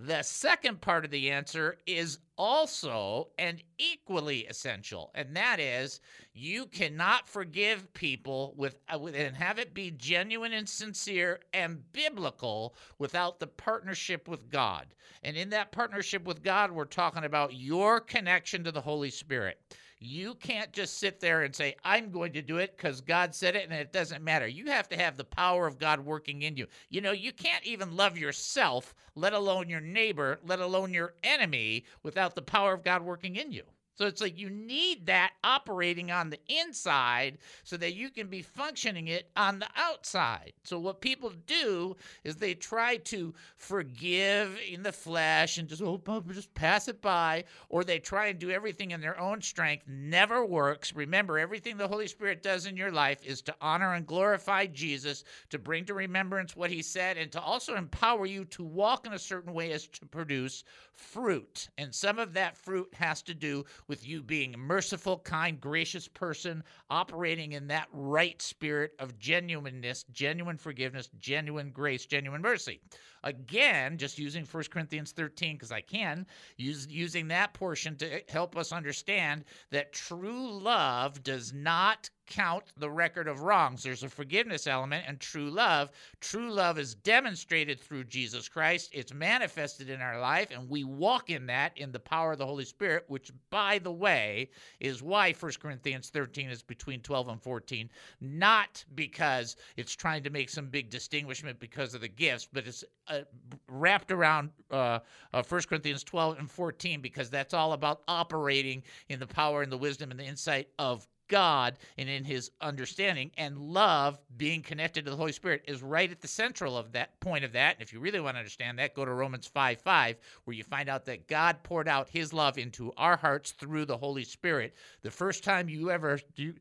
The 0.00 0.22
second 0.22 0.80
part 0.80 1.04
of 1.04 1.10
the 1.10 1.32
answer 1.32 1.76
is 1.84 2.20
also 2.36 3.30
and 3.36 3.60
equally 3.78 4.46
essential, 4.46 5.10
and 5.12 5.34
that 5.34 5.58
is 5.58 6.00
you 6.32 6.66
cannot 6.66 7.28
forgive 7.28 7.92
people 7.94 8.54
with, 8.56 8.78
uh, 8.88 8.96
with 8.96 9.16
and 9.16 9.34
have 9.34 9.58
it 9.58 9.74
be 9.74 9.90
genuine 9.90 10.52
and 10.52 10.68
sincere 10.68 11.40
and 11.52 11.82
biblical 11.92 12.76
without 12.98 13.40
the 13.40 13.48
partnership 13.48 14.28
with 14.28 14.48
God. 14.50 14.86
And 15.24 15.36
in 15.36 15.50
that 15.50 15.72
partnership 15.72 16.24
with 16.24 16.44
God, 16.44 16.70
we're 16.70 16.84
talking 16.84 17.24
about 17.24 17.54
your 17.54 17.98
connection 17.98 18.62
to 18.62 18.70
the 18.70 18.80
Holy 18.80 19.10
Spirit. 19.10 19.58
You 20.00 20.34
can't 20.34 20.72
just 20.72 20.98
sit 20.98 21.18
there 21.18 21.42
and 21.42 21.54
say, 21.54 21.74
I'm 21.84 22.10
going 22.10 22.32
to 22.34 22.42
do 22.42 22.58
it 22.58 22.76
because 22.76 23.00
God 23.00 23.34
said 23.34 23.56
it 23.56 23.64
and 23.64 23.72
it 23.72 23.92
doesn't 23.92 24.22
matter. 24.22 24.46
You 24.46 24.66
have 24.66 24.88
to 24.90 24.96
have 24.96 25.16
the 25.16 25.24
power 25.24 25.66
of 25.66 25.78
God 25.78 26.00
working 26.00 26.42
in 26.42 26.56
you. 26.56 26.66
You 26.88 27.00
know, 27.00 27.12
you 27.12 27.32
can't 27.32 27.64
even 27.64 27.96
love 27.96 28.16
yourself, 28.16 28.94
let 29.16 29.32
alone 29.32 29.68
your 29.68 29.80
neighbor, 29.80 30.38
let 30.44 30.60
alone 30.60 30.94
your 30.94 31.14
enemy, 31.24 31.84
without 32.04 32.36
the 32.36 32.42
power 32.42 32.72
of 32.72 32.84
God 32.84 33.02
working 33.02 33.36
in 33.36 33.50
you. 33.50 33.64
So 33.98 34.06
it's 34.06 34.20
like 34.20 34.38
you 34.38 34.48
need 34.48 35.06
that 35.06 35.32
operating 35.42 36.12
on 36.12 36.30
the 36.30 36.38
inside 36.48 37.38
so 37.64 37.76
that 37.78 37.94
you 37.94 38.10
can 38.10 38.28
be 38.28 38.42
functioning 38.42 39.08
it 39.08 39.28
on 39.36 39.58
the 39.58 39.66
outside. 39.74 40.52
So 40.62 40.78
what 40.78 41.00
people 41.00 41.32
do 41.46 41.96
is 42.22 42.36
they 42.36 42.54
try 42.54 42.98
to 42.98 43.34
forgive 43.56 44.56
in 44.70 44.84
the 44.84 44.92
flesh 44.92 45.58
and 45.58 45.68
just 45.68 45.82
oh 45.82 46.00
just 46.28 46.54
pass 46.54 46.86
it 46.86 47.02
by 47.02 47.42
or 47.68 47.82
they 47.82 47.98
try 47.98 48.28
and 48.28 48.38
do 48.38 48.52
everything 48.52 48.92
in 48.92 49.00
their 49.00 49.18
own 49.18 49.42
strength 49.42 49.88
never 49.88 50.44
works. 50.44 50.94
Remember 50.94 51.36
everything 51.36 51.76
the 51.76 51.88
Holy 51.88 52.06
Spirit 52.06 52.40
does 52.40 52.66
in 52.66 52.76
your 52.76 52.92
life 52.92 53.18
is 53.24 53.42
to 53.42 53.56
honor 53.60 53.94
and 53.94 54.06
glorify 54.06 54.66
Jesus, 54.66 55.24
to 55.50 55.58
bring 55.58 55.84
to 55.86 55.94
remembrance 55.94 56.54
what 56.54 56.70
he 56.70 56.82
said 56.82 57.16
and 57.16 57.32
to 57.32 57.40
also 57.40 57.74
empower 57.74 58.26
you 58.26 58.44
to 58.44 58.62
walk 58.62 59.06
in 59.06 59.12
a 59.12 59.18
certain 59.18 59.52
way 59.52 59.72
as 59.72 59.88
to 59.88 60.06
produce 60.06 60.62
fruit. 60.92 61.68
And 61.78 61.94
some 61.94 62.18
of 62.18 62.32
that 62.34 62.56
fruit 62.56 62.92
has 62.94 63.22
to 63.22 63.34
do 63.34 63.64
with 63.88 64.06
you 64.06 64.22
being 64.22 64.54
a 64.54 64.58
merciful, 64.58 65.18
kind, 65.18 65.60
gracious 65.60 66.06
person, 66.06 66.62
operating 66.90 67.52
in 67.52 67.66
that 67.68 67.88
right 67.92 68.40
spirit 68.40 68.92
of 68.98 69.18
genuineness, 69.18 70.04
genuine 70.12 70.58
forgiveness, 70.58 71.08
genuine 71.18 71.70
grace, 71.70 72.06
genuine 72.06 72.42
mercy. 72.42 72.80
Again, 73.24 73.98
just 73.98 74.18
using 74.18 74.44
1 74.44 74.64
Corinthians 74.70 75.12
13 75.12 75.54
because 75.54 75.72
I 75.72 75.80
can, 75.80 76.26
use, 76.56 76.86
using 76.88 77.28
that 77.28 77.54
portion 77.54 77.96
to 77.96 78.22
help 78.28 78.56
us 78.56 78.72
understand 78.72 79.44
that 79.70 79.92
true 79.92 80.50
love 80.50 81.22
does 81.22 81.52
not 81.52 82.10
count 82.28 82.64
the 82.76 82.90
record 82.90 83.26
of 83.26 83.40
wrongs. 83.40 83.82
There's 83.82 84.02
a 84.02 84.08
forgiveness 84.08 84.66
element 84.66 85.04
and 85.08 85.18
true 85.18 85.50
love. 85.50 85.90
True 86.20 86.52
love 86.52 86.78
is 86.78 86.94
demonstrated 86.94 87.80
through 87.80 88.04
Jesus 88.04 88.48
Christ, 88.48 88.90
it's 88.92 89.14
manifested 89.14 89.88
in 89.88 90.00
our 90.00 90.20
life, 90.20 90.50
and 90.50 90.68
we 90.68 90.84
walk 90.84 91.30
in 91.30 91.46
that 91.46 91.76
in 91.76 91.90
the 91.90 91.98
power 91.98 92.32
of 92.32 92.38
the 92.38 92.46
Holy 92.46 92.64
Spirit, 92.64 93.04
which, 93.08 93.30
by 93.50 93.78
the 93.78 93.92
way, 93.92 94.50
is 94.80 95.02
why 95.02 95.32
1 95.32 95.52
Corinthians 95.60 96.10
13 96.10 96.50
is 96.50 96.62
between 96.62 97.00
12 97.00 97.28
and 97.28 97.42
14, 97.42 97.88
not 98.20 98.84
because 98.94 99.56
it's 99.76 99.96
trying 99.96 100.22
to 100.22 100.30
make 100.30 100.50
some 100.50 100.68
big 100.68 100.90
distinguishment 100.90 101.58
because 101.58 101.94
of 101.94 102.02
the 102.02 102.08
gifts, 102.08 102.46
but 102.52 102.66
it's 102.66 102.84
uh, 103.08 103.20
wrapped 103.68 104.10
around 104.10 104.50
uh, 104.70 105.00
uh, 105.32 105.42
1 105.46 105.62
Corinthians 105.68 106.04
12 106.04 106.38
and 106.38 106.50
14 106.50 107.00
because 107.00 107.30
that's 107.30 107.54
all 107.54 107.72
about 107.72 108.02
operating 108.08 108.82
in 109.08 109.20
the 109.20 109.26
power 109.26 109.62
and 109.62 109.72
the 109.72 109.78
wisdom 109.78 110.10
and 110.10 110.18
the 110.18 110.24
insight 110.24 110.68
of 110.78 111.06
God 111.28 111.78
and 111.96 112.08
in 112.08 112.24
his 112.24 112.50
understanding. 112.60 113.30
And 113.36 113.58
love, 113.58 114.18
being 114.36 114.62
connected 114.62 115.04
to 115.04 115.10
the 115.10 115.16
Holy 115.16 115.32
Spirit, 115.32 115.64
is 115.68 115.82
right 115.82 116.10
at 116.10 116.20
the 116.20 116.28
central 116.28 116.76
of 116.76 116.92
that 116.92 117.18
point 117.20 117.44
of 117.44 117.52
that. 117.52 117.76
And 117.76 117.82
if 117.82 117.92
you 117.92 118.00
really 118.00 118.20
want 118.20 118.34
to 118.34 118.38
understand 118.38 118.78
that, 118.78 118.94
go 118.94 119.04
to 119.04 119.12
Romans 119.12 119.46
5 119.46 119.80
5, 119.80 120.16
where 120.44 120.56
you 120.56 120.64
find 120.64 120.88
out 120.88 121.04
that 121.04 121.28
God 121.28 121.62
poured 121.62 121.88
out 121.88 122.08
his 122.08 122.32
love 122.32 122.58
into 122.58 122.92
our 122.96 123.16
hearts 123.16 123.52
through 123.52 123.84
the 123.84 123.96
Holy 123.96 124.24
Spirit. 124.24 124.74
The 125.02 125.10
first 125.10 125.44
time 125.44 125.68
you 125.68 125.90
ever 125.90 126.18
do, 126.34 126.54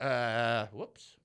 uh, 0.00 0.66
whoops. 0.72 1.16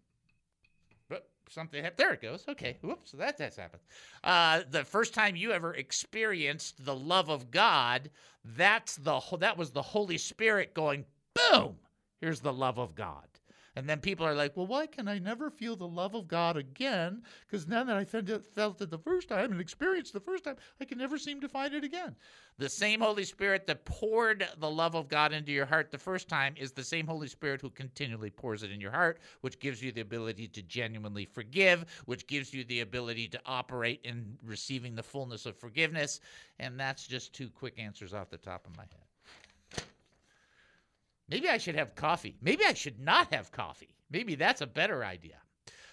Something 1.49 1.85
there 1.97 2.13
it 2.13 2.21
goes. 2.21 2.45
Okay, 2.47 2.77
whoops, 2.81 3.11
that 3.13 3.37
that's 3.37 3.57
happened. 3.57 3.81
Uh, 4.23 4.61
the 4.69 4.85
first 4.85 5.13
time 5.13 5.35
you 5.35 5.51
ever 5.51 5.73
experienced 5.73 6.85
the 6.85 6.95
love 6.95 7.29
of 7.29 7.51
God, 7.51 8.09
that's 8.43 8.95
the 8.95 9.19
that 9.39 9.57
was 9.57 9.71
the 9.71 9.81
Holy 9.81 10.17
Spirit 10.17 10.73
going 10.73 11.05
boom 11.33 11.75
Here's 12.21 12.41
the 12.41 12.53
love 12.53 12.77
of 12.77 12.95
God. 12.95 13.28
And 13.79 13.87
then 13.87 14.01
people 14.01 14.25
are 14.25 14.35
like, 14.35 14.57
well, 14.57 14.67
why 14.67 14.87
can 14.87 15.07
I 15.07 15.19
never 15.19 15.49
feel 15.49 15.77
the 15.77 15.87
love 15.87 16.13
of 16.13 16.27
God 16.27 16.57
again? 16.57 17.23
Because 17.47 17.65
now 17.65 17.85
that 17.85 17.95
I 17.95 18.03
felt 18.03 18.81
it 18.81 18.89
the 18.89 18.97
first 18.97 19.29
time 19.29 19.53
and 19.53 19.61
experienced 19.61 20.11
the 20.11 20.19
first 20.19 20.43
time, 20.43 20.57
I 20.81 20.85
can 20.85 20.97
never 20.97 21.17
seem 21.17 21.39
to 21.39 21.47
find 21.47 21.73
it 21.73 21.85
again. 21.85 22.17
The 22.57 22.67
same 22.67 22.99
Holy 22.99 23.23
Spirit 23.23 23.65
that 23.67 23.85
poured 23.85 24.45
the 24.57 24.69
love 24.69 24.95
of 24.95 25.07
God 25.07 25.31
into 25.31 25.53
your 25.53 25.65
heart 25.65 25.91
the 25.91 25.97
first 25.97 26.27
time 26.27 26.55
is 26.57 26.73
the 26.73 26.83
same 26.83 27.07
Holy 27.07 27.29
Spirit 27.29 27.61
who 27.61 27.69
continually 27.69 28.31
pours 28.31 28.63
it 28.63 28.71
in 28.71 28.81
your 28.81 28.91
heart, 28.91 29.21
which 29.39 29.61
gives 29.61 29.81
you 29.81 29.93
the 29.93 30.01
ability 30.01 30.49
to 30.49 30.61
genuinely 30.63 31.23
forgive, 31.23 31.85
which 32.05 32.27
gives 32.27 32.53
you 32.53 32.65
the 32.65 32.81
ability 32.81 33.29
to 33.29 33.39
operate 33.45 34.01
in 34.03 34.37
receiving 34.43 34.93
the 34.93 35.01
fullness 35.01 35.45
of 35.45 35.55
forgiveness. 35.55 36.19
And 36.59 36.77
that's 36.77 37.07
just 37.07 37.31
two 37.31 37.49
quick 37.49 37.79
answers 37.79 38.13
off 38.13 38.29
the 38.29 38.37
top 38.37 38.67
of 38.67 38.75
my 38.75 38.83
head. 38.83 39.08
Maybe 41.29 41.47
I 41.47 41.57
should 41.57 41.75
have 41.75 41.95
coffee. 41.95 42.37
Maybe 42.41 42.65
I 42.65 42.73
should 42.73 42.99
not 42.99 43.33
have 43.33 43.51
coffee. 43.51 43.95
Maybe 44.09 44.35
that's 44.35 44.61
a 44.61 44.67
better 44.67 45.05
idea. 45.05 45.35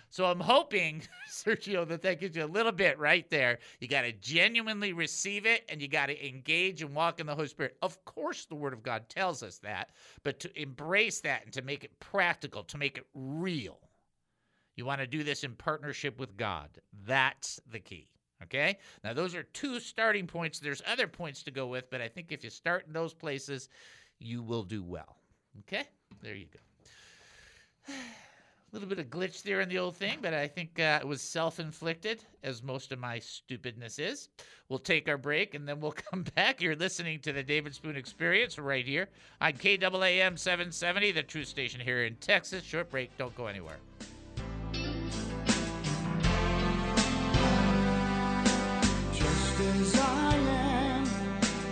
So 0.08 0.24
I'm 0.24 0.40
hoping, 0.40 1.02
Sergio, 1.30 1.86
that 1.88 2.02
that 2.02 2.20
gives 2.20 2.36
you 2.36 2.44
a 2.44 2.46
little 2.46 2.72
bit 2.72 2.98
right 2.98 3.28
there. 3.28 3.58
You 3.80 3.88
got 3.88 4.02
to 4.02 4.12
genuinely 4.12 4.92
receive 4.92 5.44
it 5.44 5.64
and 5.68 5.82
you 5.82 5.88
got 5.88 6.06
to 6.06 6.26
engage 6.26 6.80
and 6.82 6.94
walk 6.94 7.20
in 7.20 7.26
the 7.26 7.34
Holy 7.34 7.48
Spirit. 7.48 7.76
Of 7.82 8.02
course, 8.04 8.46
the 8.46 8.54
Word 8.54 8.72
of 8.72 8.82
God 8.82 9.08
tells 9.08 9.42
us 9.42 9.58
that, 9.58 9.90
but 10.22 10.40
to 10.40 10.60
embrace 10.60 11.20
that 11.20 11.44
and 11.44 11.52
to 11.52 11.62
make 11.62 11.84
it 11.84 11.98
practical, 12.00 12.64
to 12.64 12.78
make 12.78 12.96
it 12.96 13.06
real, 13.14 13.78
you 14.76 14.84
want 14.86 15.00
to 15.00 15.06
do 15.06 15.22
this 15.22 15.44
in 15.44 15.54
partnership 15.54 16.18
with 16.18 16.36
God. 16.36 16.70
That's 17.04 17.60
the 17.70 17.80
key. 17.80 18.08
Okay? 18.42 18.78
Now, 19.02 19.12
those 19.14 19.34
are 19.34 19.42
two 19.42 19.80
starting 19.80 20.26
points. 20.26 20.58
There's 20.58 20.82
other 20.86 21.08
points 21.08 21.42
to 21.44 21.50
go 21.50 21.66
with, 21.66 21.90
but 21.90 22.00
I 22.00 22.08
think 22.08 22.30
if 22.30 22.44
you 22.44 22.50
start 22.50 22.86
in 22.86 22.92
those 22.92 23.14
places, 23.14 23.68
you 24.18 24.42
will 24.42 24.62
do 24.62 24.82
well. 24.82 25.16
Okay, 25.60 25.84
there 26.22 26.34
you 26.34 26.46
go. 26.46 27.92
A 27.92 27.92
little 28.72 28.88
bit 28.88 28.98
of 28.98 29.06
glitch 29.06 29.42
there 29.42 29.60
in 29.60 29.68
the 29.68 29.78
old 29.78 29.96
thing, 29.96 30.18
but 30.20 30.34
I 30.34 30.46
think 30.48 30.78
uh, 30.78 30.98
it 31.00 31.06
was 31.06 31.22
self 31.22 31.58
inflicted, 31.60 32.24
as 32.42 32.62
most 32.62 32.92
of 32.92 32.98
my 32.98 33.18
stupidness 33.18 33.98
is. 33.98 34.28
We'll 34.68 34.78
take 34.78 35.08
our 35.08 35.18
break 35.18 35.54
and 35.54 35.66
then 35.68 35.80
we'll 35.80 35.92
come 36.10 36.24
back. 36.34 36.60
You're 36.60 36.76
listening 36.76 37.20
to 37.20 37.32
the 37.32 37.42
David 37.42 37.74
Spoon 37.74 37.96
Experience 37.96 38.58
right 38.58 38.86
here 38.86 39.08
on 39.40 39.52
KAAM 39.52 40.38
770, 40.38 41.12
the 41.12 41.22
true 41.22 41.44
station 41.44 41.80
here 41.80 42.04
in 42.04 42.16
Texas. 42.16 42.64
Short 42.64 42.90
break, 42.90 43.16
don't 43.16 43.34
go 43.36 43.46
anywhere. 43.46 43.78
Just 49.12 49.60
as 49.60 49.98
I 49.98 50.36
am, 50.36 51.06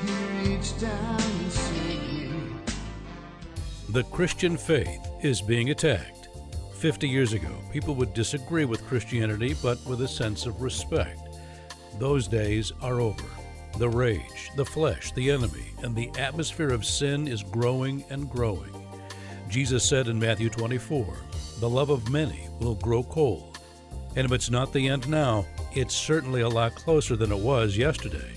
he 0.06 0.54
reached 0.56 0.80
down. 0.80 1.23
The 3.94 4.02
Christian 4.02 4.56
faith 4.56 5.08
is 5.22 5.40
being 5.40 5.70
attacked. 5.70 6.28
50 6.80 7.08
years 7.08 7.32
ago, 7.32 7.60
people 7.72 7.94
would 7.94 8.12
disagree 8.12 8.64
with 8.64 8.84
Christianity, 8.88 9.54
but 9.62 9.78
with 9.86 10.02
a 10.02 10.08
sense 10.08 10.46
of 10.46 10.62
respect. 10.62 11.20
Those 12.00 12.26
days 12.26 12.72
are 12.82 12.98
over. 13.00 13.22
The 13.78 13.88
rage, 13.88 14.50
the 14.56 14.64
flesh, 14.64 15.12
the 15.12 15.30
enemy, 15.30 15.66
and 15.84 15.94
the 15.94 16.10
atmosphere 16.18 16.70
of 16.70 16.84
sin 16.84 17.28
is 17.28 17.44
growing 17.44 18.04
and 18.10 18.28
growing. 18.28 18.74
Jesus 19.48 19.88
said 19.88 20.08
in 20.08 20.18
Matthew 20.18 20.50
24, 20.50 21.06
The 21.60 21.70
love 21.70 21.90
of 21.90 22.10
many 22.10 22.48
will 22.58 22.74
grow 22.74 23.04
cold. 23.04 23.60
And 24.16 24.24
if 24.24 24.32
it's 24.32 24.50
not 24.50 24.72
the 24.72 24.88
end 24.88 25.08
now, 25.08 25.46
it's 25.72 25.94
certainly 25.94 26.40
a 26.40 26.48
lot 26.48 26.74
closer 26.74 27.14
than 27.14 27.30
it 27.30 27.38
was 27.38 27.76
yesterday. 27.76 28.32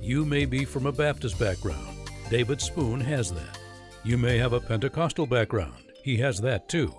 You 0.00 0.24
may 0.24 0.46
be 0.46 0.64
from 0.64 0.86
a 0.86 0.90
Baptist 0.90 1.38
background. 1.38 1.96
David 2.28 2.60
Spoon 2.60 3.00
has 3.02 3.30
that. 3.30 3.60
You 4.06 4.16
may 4.16 4.38
have 4.38 4.52
a 4.52 4.60
Pentecostal 4.60 5.26
background. 5.26 5.74
He 6.04 6.16
has 6.18 6.40
that 6.42 6.68
too. 6.68 6.94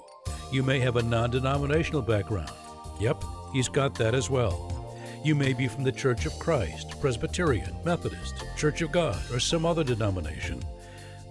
You 0.51 0.61
may 0.61 0.81
have 0.81 0.97
a 0.97 1.01
non 1.01 1.29
denominational 1.29 2.01
background. 2.01 2.51
Yep, 2.99 3.23
he's 3.53 3.69
got 3.69 3.95
that 3.95 4.13
as 4.13 4.29
well. 4.29 4.93
You 5.23 5.33
may 5.33 5.53
be 5.53 5.69
from 5.69 5.85
the 5.85 5.91
Church 5.93 6.25
of 6.25 6.37
Christ, 6.37 6.99
Presbyterian, 6.99 7.73
Methodist, 7.85 8.43
Church 8.57 8.81
of 8.81 8.91
God, 8.91 9.17
or 9.31 9.39
some 9.39 9.65
other 9.65 9.85
denomination. 9.85 10.61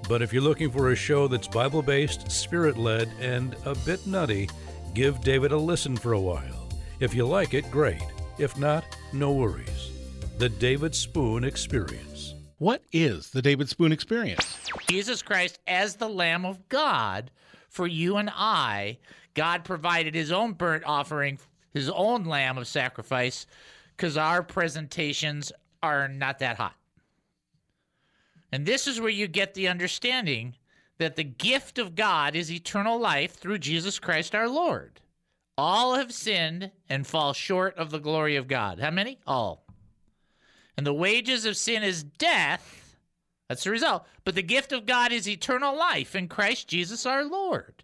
But 0.08 0.22
if 0.22 0.32
you're 0.32 0.42
looking 0.42 0.70
for 0.70 0.92
a 0.92 0.96
show 0.96 1.28
that's 1.28 1.46
Bible 1.46 1.82
based, 1.82 2.30
spirit 2.30 2.78
led, 2.78 3.10
and 3.20 3.54
a 3.66 3.74
bit 3.74 4.06
nutty, 4.06 4.48
give 4.94 5.20
David 5.20 5.52
a 5.52 5.58
listen 5.58 5.94
for 5.94 6.14
a 6.14 6.20
while. 6.20 6.70
If 7.00 7.12
you 7.12 7.26
like 7.26 7.52
it, 7.52 7.70
great. 7.70 8.02
If 8.38 8.58
not, 8.58 8.82
no 9.12 9.30
worries. 9.30 9.90
The 10.38 10.48
David 10.48 10.94
Spoon 10.94 11.44
Experience. 11.44 12.34
What 12.56 12.82
is 12.92 13.28
the 13.28 13.42
David 13.42 13.68
Spoon 13.68 13.92
experience? 13.92 14.65
Jesus 14.88 15.22
Christ 15.22 15.58
as 15.66 15.96
the 15.96 16.08
Lamb 16.08 16.44
of 16.44 16.68
God 16.68 17.30
for 17.68 17.86
you 17.86 18.16
and 18.16 18.30
I. 18.32 18.98
God 19.34 19.64
provided 19.64 20.14
his 20.14 20.32
own 20.32 20.54
burnt 20.54 20.84
offering, 20.86 21.38
his 21.72 21.90
own 21.90 22.24
lamb 22.24 22.56
of 22.56 22.66
sacrifice, 22.66 23.46
because 23.96 24.16
our 24.16 24.42
presentations 24.42 25.52
are 25.82 26.08
not 26.08 26.38
that 26.38 26.56
hot. 26.56 26.74
And 28.50 28.64
this 28.64 28.86
is 28.86 29.00
where 29.00 29.10
you 29.10 29.26
get 29.26 29.54
the 29.54 29.68
understanding 29.68 30.54
that 30.98 31.16
the 31.16 31.24
gift 31.24 31.78
of 31.78 31.94
God 31.94 32.34
is 32.34 32.50
eternal 32.50 32.98
life 32.98 33.34
through 33.34 33.58
Jesus 33.58 33.98
Christ 33.98 34.34
our 34.34 34.48
Lord. 34.48 35.00
All 35.58 35.94
have 35.94 36.12
sinned 36.12 36.70
and 36.88 37.06
fall 37.06 37.32
short 37.32 37.76
of 37.76 37.90
the 37.90 37.98
glory 37.98 38.36
of 38.36 38.48
God. 38.48 38.78
How 38.78 38.90
many? 38.90 39.18
All. 39.26 39.64
And 40.76 40.86
the 40.86 40.94
wages 40.94 41.44
of 41.44 41.56
sin 41.56 41.82
is 41.82 42.02
death. 42.02 42.85
That's 43.48 43.64
the 43.64 43.70
result. 43.70 44.06
But 44.24 44.34
the 44.34 44.42
gift 44.42 44.72
of 44.72 44.86
God 44.86 45.12
is 45.12 45.28
eternal 45.28 45.76
life 45.76 46.14
in 46.16 46.28
Christ 46.28 46.68
Jesus 46.68 47.06
our 47.06 47.24
Lord. 47.24 47.82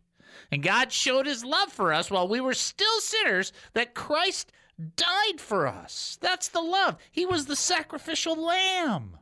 And 0.51 0.63
God 0.63 0.93
showed 0.93 1.27
his 1.27 1.45
love 1.45 1.73
for 1.73 1.93
us 1.93 2.11
while 2.11 2.29
we 2.29 2.41
were 2.41 2.55
still 2.55 3.01
sinners 3.01 3.53
that 3.75 3.95
Christ 3.95 4.53
died 4.97 5.41
for 5.41 5.67
us. 5.67 6.19
That's 6.21 6.49
the 6.49 6.61
love. 6.61 6.97
He 7.11 7.27
was 7.27 7.47
the 7.47 7.57
sacrificial 7.57 8.35
lamb. 8.37 9.19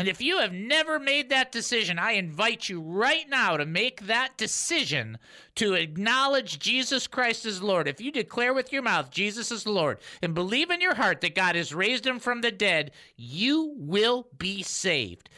And 0.00 0.08
if 0.08 0.22
you 0.22 0.38
have 0.38 0.54
never 0.54 0.98
made 0.98 1.28
that 1.28 1.52
decision, 1.52 1.98
I 1.98 2.12
invite 2.12 2.70
you 2.70 2.80
right 2.80 3.28
now 3.28 3.58
to 3.58 3.66
make 3.66 4.06
that 4.06 4.38
decision 4.38 5.18
to 5.56 5.74
acknowledge 5.74 6.58
Jesus 6.58 7.06
Christ 7.06 7.44
as 7.44 7.62
Lord. 7.62 7.86
If 7.86 8.00
you 8.00 8.10
declare 8.10 8.54
with 8.54 8.72
your 8.72 8.80
mouth 8.80 9.10
Jesus 9.10 9.52
is 9.52 9.66
Lord 9.66 9.98
and 10.22 10.34
believe 10.34 10.70
in 10.70 10.80
your 10.80 10.94
heart 10.94 11.20
that 11.20 11.34
God 11.34 11.54
has 11.54 11.74
raised 11.74 12.06
him 12.06 12.18
from 12.18 12.40
the 12.40 12.50
dead, 12.50 12.92
you 13.14 13.74
will 13.76 14.28
be 14.38 14.62
saved. 14.62 15.28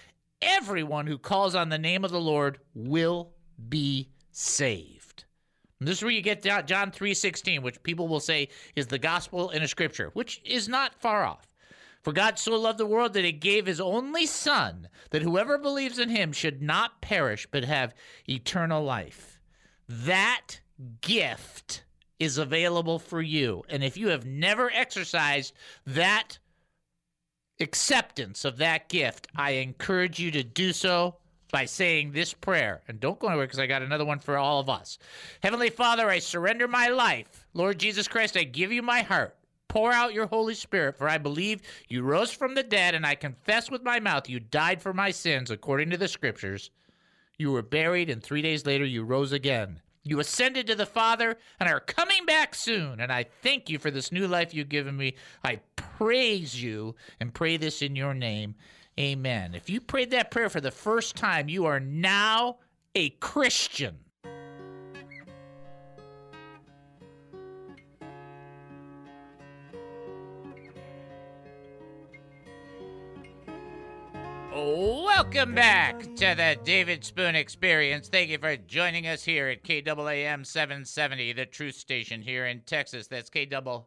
Everyone 0.42 1.06
who 1.06 1.18
calls 1.18 1.54
on 1.54 1.68
the 1.68 1.78
name 1.78 2.04
of 2.04 2.10
the 2.10 2.20
Lord 2.20 2.58
will 2.74 3.32
be 3.68 4.10
saved. 4.32 5.24
And 5.78 5.88
this 5.88 5.98
is 5.98 6.02
where 6.02 6.12
you 6.12 6.22
get 6.22 6.42
John 6.42 6.90
3:16, 6.92 7.62
which 7.62 7.82
people 7.82 8.08
will 8.08 8.20
say 8.20 8.48
is 8.76 8.88
the 8.88 8.98
gospel 8.98 9.50
in 9.50 9.62
a 9.62 9.68
scripture, 9.68 10.10
which 10.14 10.40
is 10.44 10.68
not 10.68 11.00
far 11.00 11.24
off. 11.24 11.46
For 12.02 12.12
God 12.12 12.38
so 12.38 12.56
loved 12.56 12.78
the 12.78 12.86
world 12.86 13.12
that 13.12 13.24
he 13.24 13.32
gave 13.32 13.66
his 13.66 13.80
only 13.80 14.26
Son, 14.26 14.88
that 15.10 15.22
whoever 15.22 15.58
believes 15.58 15.98
in 15.98 16.08
him 16.08 16.32
should 16.32 16.60
not 16.60 17.00
perish 17.00 17.46
but 17.50 17.64
have 17.64 17.94
eternal 18.28 18.82
life. 18.82 19.40
That 19.88 20.60
gift 21.00 21.84
is 22.18 22.38
available 22.38 22.98
for 22.98 23.22
you. 23.22 23.62
And 23.68 23.84
if 23.84 23.96
you 23.96 24.08
have 24.08 24.24
never 24.24 24.70
exercised 24.72 25.52
that 25.86 26.38
acceptance 27.60 28.44
of 28.44 28.58
that 28.58 28.88
gift, 28.88 29.28
I 29.36 29.52
encourage 29.52 30.18
you 30.18 30.30
to 30.32 30.42
do 30.42 30.72
so 30.72 31.16
by 31.52 31.66
saying 31.66 32.12
this 32.12 32.32
prayer. 32.32 32.82
And 32.88 32.98
don't 32.98 33.18
go 33.18 33.28
anywhere 33.28 33.46
because 33.46 33.58
I 33.58 33.66
got 33.66 33.82
another 33.82 34.04
one 34.04 34.18
for 34.18 34.36
all 34.36 34.58
of 34.58 34.68
us. 34.68 34.98
Heavenly 35.42 35.70
Father, 35.70 36.08
I 36.08 36.18
surrender 36.18 36.66
my 36.66 36.88
life. 36.88 37.46
Lord 37.54 37.78
Jesus 37.78 38.08
Christ, 38.08 38.36
I 38.36 38.44
give 38.44 38.72
you 38.72 38.82
my 38.82 39.02
heart. 39.02 39.36
Pour 39.68 39.92
out 39.92 40.12
your 40.12 40.26
Holy 40.26 40.54
Spirit, 40.54 40.96
for 40.98 41.08
I 41.08 41.16
believe 41.18 41.62
you 41.88 42.02
rose 42.02 42.30
from 42.30 42.54
the 42.54 42.62
dead, 42.62 42.94
and 42.94 43.06
I 43.06 43.14
confess 43.14 43.70
with 43.70 43.82
my 43.82 44.00
mouth 44.00 44.28
you 44.28 44.38
died 44.38 44.82
for 44.82 44.92
my 44.92 45.10
sins 45.10 45.50
according 45.50 45.90
to 45.90 45.96
the 45.96 46.08
Scriptures. 46.08 46.70
You 47.38 47.52
were 47.52 47.62
buried, 47.62 48.10
and 48.10 48.22
three 48.22 48.42
days 48.42 48.66
later 48.66 48.84
you 48.84 49.02
rose 49.02 49.32
again. 49.32 49.80
You 50.04 50.18
ascended 50.18 50.66
to 50.66 50.74
the 50.74 50.86
Father 50.86 51.38
and 51.60 51.68
are 51.68 51.80
coming 51.80 52.26
back 52.26 52.54
soon. 52.54 53.00
And 53.00 53.12
I 53.12 53.26
thank 53.42 53.70
you 53.70 53.78
for 53.78 53.90
this 53.90 54.10
new 54.10 54.26
life 54.26 54.52
you've 54.52 54.68
given 54.68 54.96
me. 54.96 55.14
I 55.44 55.60
praise 55.76 56.60
you 56.60 56.96
and 57.20 57.32
pray 57.32 57.56
this 57.56 57.82
in 57.82 57.94
your 57.94 58.14
name. 58.14 58.56
Amen. 58.98 59.54
If 59.54 59.70
you 59.70 59.80
prayed 59.80 60.10
that 60.10 60.30
prayer 60.30 60.50
for 60.50 60.60
the 60.60 60.70
first 60.70 61.16
time, 61.16 61.48
you 61.48 61.66
are 61.66 61.80
now 61.80 62.58
a 62.94 63.10
Christian. 63.10 63.98
Oh. 74.54 75.01
Welcome 75.14 75.54
back 75.54 76.00
to 76.00 76.34
the 76.34 76.56
David 76.64 77.04
Spoon 77.04 77.36
Experience. 77.36 78.08
Thank 78.08 78.30
you 78.30 78.38
for 78.38 78.56
joining 78.56 79.06
us 79.06 79.22
here 79.22 79.48
at 79.48 79.62
KAAM 79.62 80.46
770, 80.46 81.34
the 81.34 81.44
truth 81.44 81.74
station 81.74 82.22
here 82.22 82.46
in 82.46 82.60
Texas. 82.60 83.08
That's 83.08 83.28
KAAM 83.28 83.84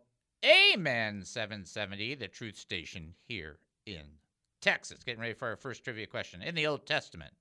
770, 1.26 2.16
the 2.16 2.28
truth 2.28 2.58
station 2.58 3.16
here 3.28 3.58
in 3.88 4.04
Texas. 4.62 5.04
Getting 5.04 5.20
ready 5.20 5.34
for 5.34 5.48
our 5.48 5.56
first 5.56 5.84
trivia 5.84 6.06
question. 6.06 6.44
In 6.44 6.54
the 6.54 6.68
Old 6.68 6.86
Testament, 6.86 7.34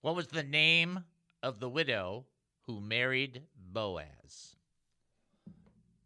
what 0.00 0.16
was 0.16 0.28
the 0.28 0.42
name 0.42 1.04
of 1.42 1.60
the 1.60 1.68
widow 1.68 2.24
who 2.62 2.80
married 2.80 3.42
Boaz? 3.72 4.56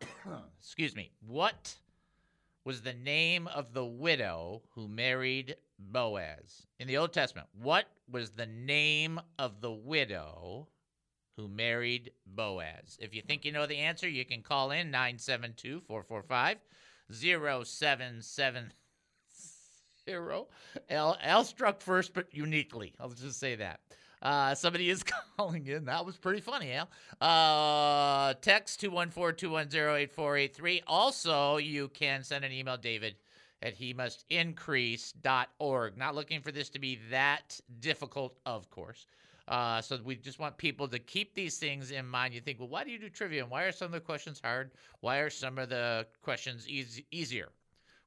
Excuse 0.58 0.96
me. 0.96 1.12
What 1.24 1.76
was 2.64 2.80
the 2.80 2.94
name 2.94 3.46
of 3.46 3.72
the 3.74 3.86
widow 3.86 4.62
who 4.74 4.88
married 4.88 5.54
Boaz. 5.78 6.66
In 6.78 6.88
the 6.88 6.96
Old 6.96 7.12
Testament, 7.12 7.48
what 7.60 7.86
was 8.10 8.30
the 8.30 8.46
name 8.46 9.20
of 9.38 9.60
the 9.60 9.72
widow 9.72 10.68
who 11.36 11.48
married 11.48 12.12
Boaz? 12.26 12.96
If 13.00 13.14
you 13.14 13.22
think 13.22 13.44
you 13.44 13.52
know 13.52 13.66
the 13.66 13.78
answer, 13.78 14.08
you 14.08 14.24
can 14.24 14.42
call 14.42 14.70
in 14.70 14.90
972 14.90 15.82
445 15.86 16.58
0770. 17.10 18.74
Al, 20.90 21.44
struck 21.44 21.80
first, 21.80 22.14
but 22.14 22.32
uniquely. 22.32 22.94
I'll 23.00 23.10
just 23.10 23.40
say 23.40 23.56
that. 23.56 23.80
Uh, 24.22 24.54
somebody 24.54 24.88
is 24.88 25.04
calling 25.36 25.66
in. 25.66 25.84
That 25.84 26.06
was 26.06 26.16
pretty 26.16 26.40
funny, 26.40 26.72
Al. 26.72 26.88
Uh, 27.20 28.32
text 28.40 28.80
214-210-8483. 28.82 30.82
Also, 30.86 31.56
you 31.58 31.88
can 31.88 32.22
send 32.22 32.44
an 32.44 32.52
email, 32.52 32.76
David, 32.76 33.16
at 33.62 33.74
he 33.74 33.92
must 33.92 34.24
increase.org. 34.30 35.96
Not 35.96 36.14
looking 36.14 36.40
for 36.40 36.52
this 36.52 36.68
to 36.70 36.78
be 36.78 36.98
that 37.10 37.58
difficult, 37.80 38.36
of 38.46 38.70
course. 38.70 39.06
Uh, 39.48 39.80
so 39.80 39.98
we 40.04 40.16
just 40.16 40.38
want 40.38 40.56
people 40.56 40.88
to 40.88 40.98
keep 40.98 41.34
these 41.34 41.56
things 41.58 41.92
in 41.92 42.06
mind. 42.06 42.34
You 42.34 42.40
think, 42.40 42.58
well, 42.58 42.68
why 42.68 42.84
do 42.84 42.90
you 42.90 42.98
do 42.98 43.08
trivia? 43.08 43.42
And 43.42 43.50
why 43.50 43.62
are 43.62 43.72
some 43.72 43.86
of 43.86 43.92
the 43.92 44.00
questions 44.00 44.40
hard? 44.42 44.72
Why 45.00 45.18
are 45.18 45.30
some 45.30 45.58
of 45.58 45.68
the 45.68 46.06
questions 46.22 46.66
easier? 46.68 47.50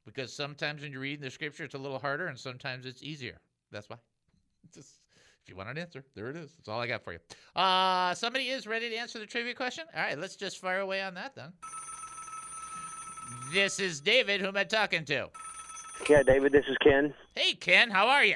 Because 0.06 0.34
sometimes 0.34 0.82
when 0.82 0.92
you're 0.92 1.02
reading 1.02 1.24
the 1.24 1.32
scripture, 1.32 1.64
it's 1.64 1.76
a 1.76 1.80
little 1.80 2.00
harder, 2.00 2.28
and 2.28 2.38
sometimes 2.38 2.86
it's 2.86 3.04
easier. 3.04 3.40
That's 3.72 3.90
why. 3.90 3.98
Just 4.74 5.00
if 5.44 5.50
you 5.50 5.56
want 5.56 5.70
an 5.70 5.78
answer, 5.78 6.04
there 6.16 6.30
it 6.30 6.36
is. 6.36 6.52
That's 6.54 6.68
all 6.68 6.80
I 6.80 6.88
got 6.88 7.04
for 7.04 7.14
you. 7.14 7.20
Uh, 7.56 8.14
somebody 8.14 8.50
is 8.50 8.68
ready 8.68 8.90
to 8.90 8.96
answer 8.96 9.20
the 9.20 9.26
trivia 9.26 9.54
question. 9.54 9.86
All 9.96 10.02
right, 10.02 10.20
let's 10.20 10.36
just 10.36 10.60
fire 10.60 10.80
away 10.80 11.02
on 11.02 11.14
that 11.16 11.36
then. 11.36 11.54
This 13.54 13.80
is 13.80 14.00
David. 14.00 14.42
Who 14.42 14.48
am 14.48 14.58
I 14.58 14.64
talking 14.64 15.06
to? 15.06 15.30
Yeah, 16.08 16.24
David, 16.24 16.52
this 16.52 16.66
is 16.70 16.78
Ken. 16.84 17.14
Hey, 17.36 17.54
Ken. 17.54 17.90
How 17.90 18.08
are 18.08 18.24
you? 18.24 18.36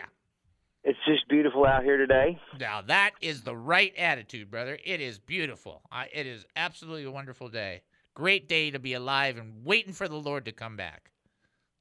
It's 0.84 0.98
just 1.06 1.28
beautiful 1.30 1.66
out 1.66 1.84
here 1.84 1.98
today. 1.98 2.40
Now 2.60 2.82
that 2.82 3.12
is 3.22 3.44
the 3.44 3.56
right 3.56 3.94
attitude, 3.98 4.50
brother. 4.50 4.78
It 4.84 5.00
is 5.02 5.20
beautiful. 5.20 5.82
Uh, 5.92 6.06
it 6.12 6.26
is 6.26 6.46
absolutely 6.56 7.04
a 7.06 7.12
wonderful 7.12 7.48
day. 7.48 7.84
Great 8.16 8.50
day 8.50 8.72
to 8.72 8.80
be 8.80 8.94
alive 8.94 9.38
and 9.38 9.64
waiting 9.64 9.94
for 9.94 10.08
the 10.08 10.16
Lord 10.16 10.46
to 10.46 10.52
come 10.52 10.76
back. 10.76 11.12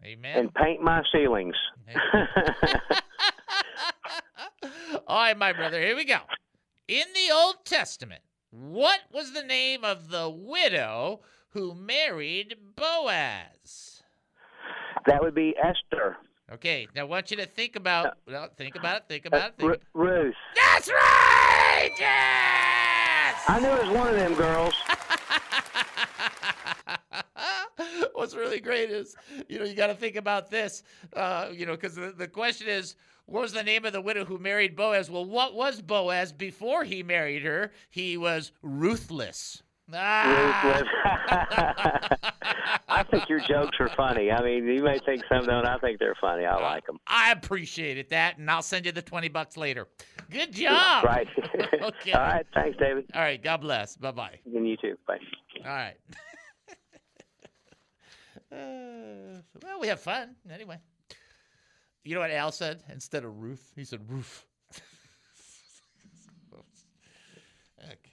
Amen. 0.04 0.38
And 0.38 0.54
paint 0.54 0.82
my 0.82 1.02
ceilings. 1.12 1.56
All 5.06 5.16
right, 5.16 5.38
my 5.38 5.52
brother. 5.52 5.80
Here 5.80 5.96
we 5.96 6.04
go. 6.04 6.18
In 6.86 7.04
the 7.14 7.34
Old 7.34 7.64
Testament, 7.64 8.22
what 8.50 9.00
was 9.12 9.32
the 9.32 9.42
name 9.42 9.84
of 9.84 10.10
the 10.10 10.28
widow 10.28 11.22
who 11.52 11.74
married 11.74 12.56
Boaz? 12.76 14.02
that 15.06 15.22
would 15.22 15.34
be 15.34 15.54
Esther. 15.56 16.16
Okay, 16.52 16.86
now 16.94 17.02
I 17.02 17.04
want 17.04 17.30
you 17.30 17.36
to 17.38 17.46
think 17.46 17.76
about. 17.76 18.18
Well, 18.26 18.48
think 18.56 18.76
about 18.76 18.98
it. 18.98 19.04
Think 19.08 19.26
about 19.26 19.50
it. 19.50 19.54
Think 19.58 19.80
Ru- 19.94 20.02
Ruth. 20.02 20.34
That's 20.54 20.88
right. 20.88 21.90
Yes. 21.98 23.44
I 23.48 23.58
knew 23.60 23.68
it 23.68 23.86
was 23.86 23.96
one 23.96 24.08
of 24.08 24.16
them 24.16 24.34
girls. 24.34 24.74
what's 28.14 28.36
really 28.36 28.60
great 28.60 28.90
is, 28.90 29.16
you 29.48 29.58
know, 29.58 29.64
you 29.64 29.74
got 29.74 29.88
to 29.88 29.94
think 29.94 30.16
about 30.16 30.50
this, 30.50 30.82
uh, 31.14 31.48
you 31.52 31.66
know, 31.66 31.72
because 31.72 31.94
the, 31.94 32.12
the 32.16 32.28
question 32.28 32.68
is, 32.68 32.94
what 33.26 33.42
was 33.42 33.52
the 33.52 33.62
name 33.62 33.84
of 33.84 33.92
the 33.92 34.00
widow 34.00 34.24
who 34.24 34.38
married 34.38 34.76
Boaz? 34.76 35.10
Well, 35.10 35.24
what 35.24 35.54
was 35.54 35.80
Boaz 35.80 36.32
before 36.32 36.84
he 36.84 37.02
married 37.02 37.42
her? 37.42 37.72
He 37.90 38.16
was 38.16 38.52
ruthless. 38.62 39.62
Ah! 39.92 40.82
I 42.88 43.02
think 43.04 43.28
your 43.28 43.40
jokes 43.40 43.76
are 43.80 43.90
funny. 43.96 44.30
I 44.30 44.42
mean, 44.42 44.66
you 44.66 44.82
may 44.82 44.98
think 45.00 45.22
some 45.28 45.44
don't. 45.46 45.66
I 45.66 45.78
think 45.78 45.98
they're 45.98 46.16
funny. 46.20 46.44
I 46.44 46.56
like 46.60 46.86
them. 46.86 46.98
I 47.06 47.32
appreciate 47.32 47.98
it 47.98 48.10
that, 48.10 48.38
and 48.38 48.50
I'll 48.50 48.62
send 48.62 48.86
you 48.86 48.92
the 48.92 49.02
twenty 49.02 49.28
bucks 49.28 49.56
later. 49.56 49.88
Good 50.30 50.52
job. 50.54 51.04
Right. 51.04 51.28
Okay. 51.82 52.12
All 52.12 52.20
right. 52.20 52.46
Thanks, 52.54 52.78
David. 52.78 53.06
All 53.12 53.20
right. 53.22 53.42
God 53.42 53.56
bless. 53.60 53.96
Bye 53.96 54.12
bye. 54.12 54.38
And 54.46 54.68
you 54.68 54.76
too. 54.76 54.96
Bye. 55.06 55.18
All 55.64 55.70
right. 55.70 55.96
uh, 58.52 59.40
well, 59.62 59.80
we 59.80 59.88
have 59.88 60.00
fun 60.00 60.36
anyway. 60.52 60.76
You 62.04 62.14
know 62.14 62.20
what 62.20 62.30
Al 62.30 62.52
said 62.52 62.84
instead 62.88 63.24
of 63.24 63.36
Ruth? 63.40 63.72
He 63.74 63.82
said 63.84 64.00
roof. 64.08 64.46
okay. 67.82 68.11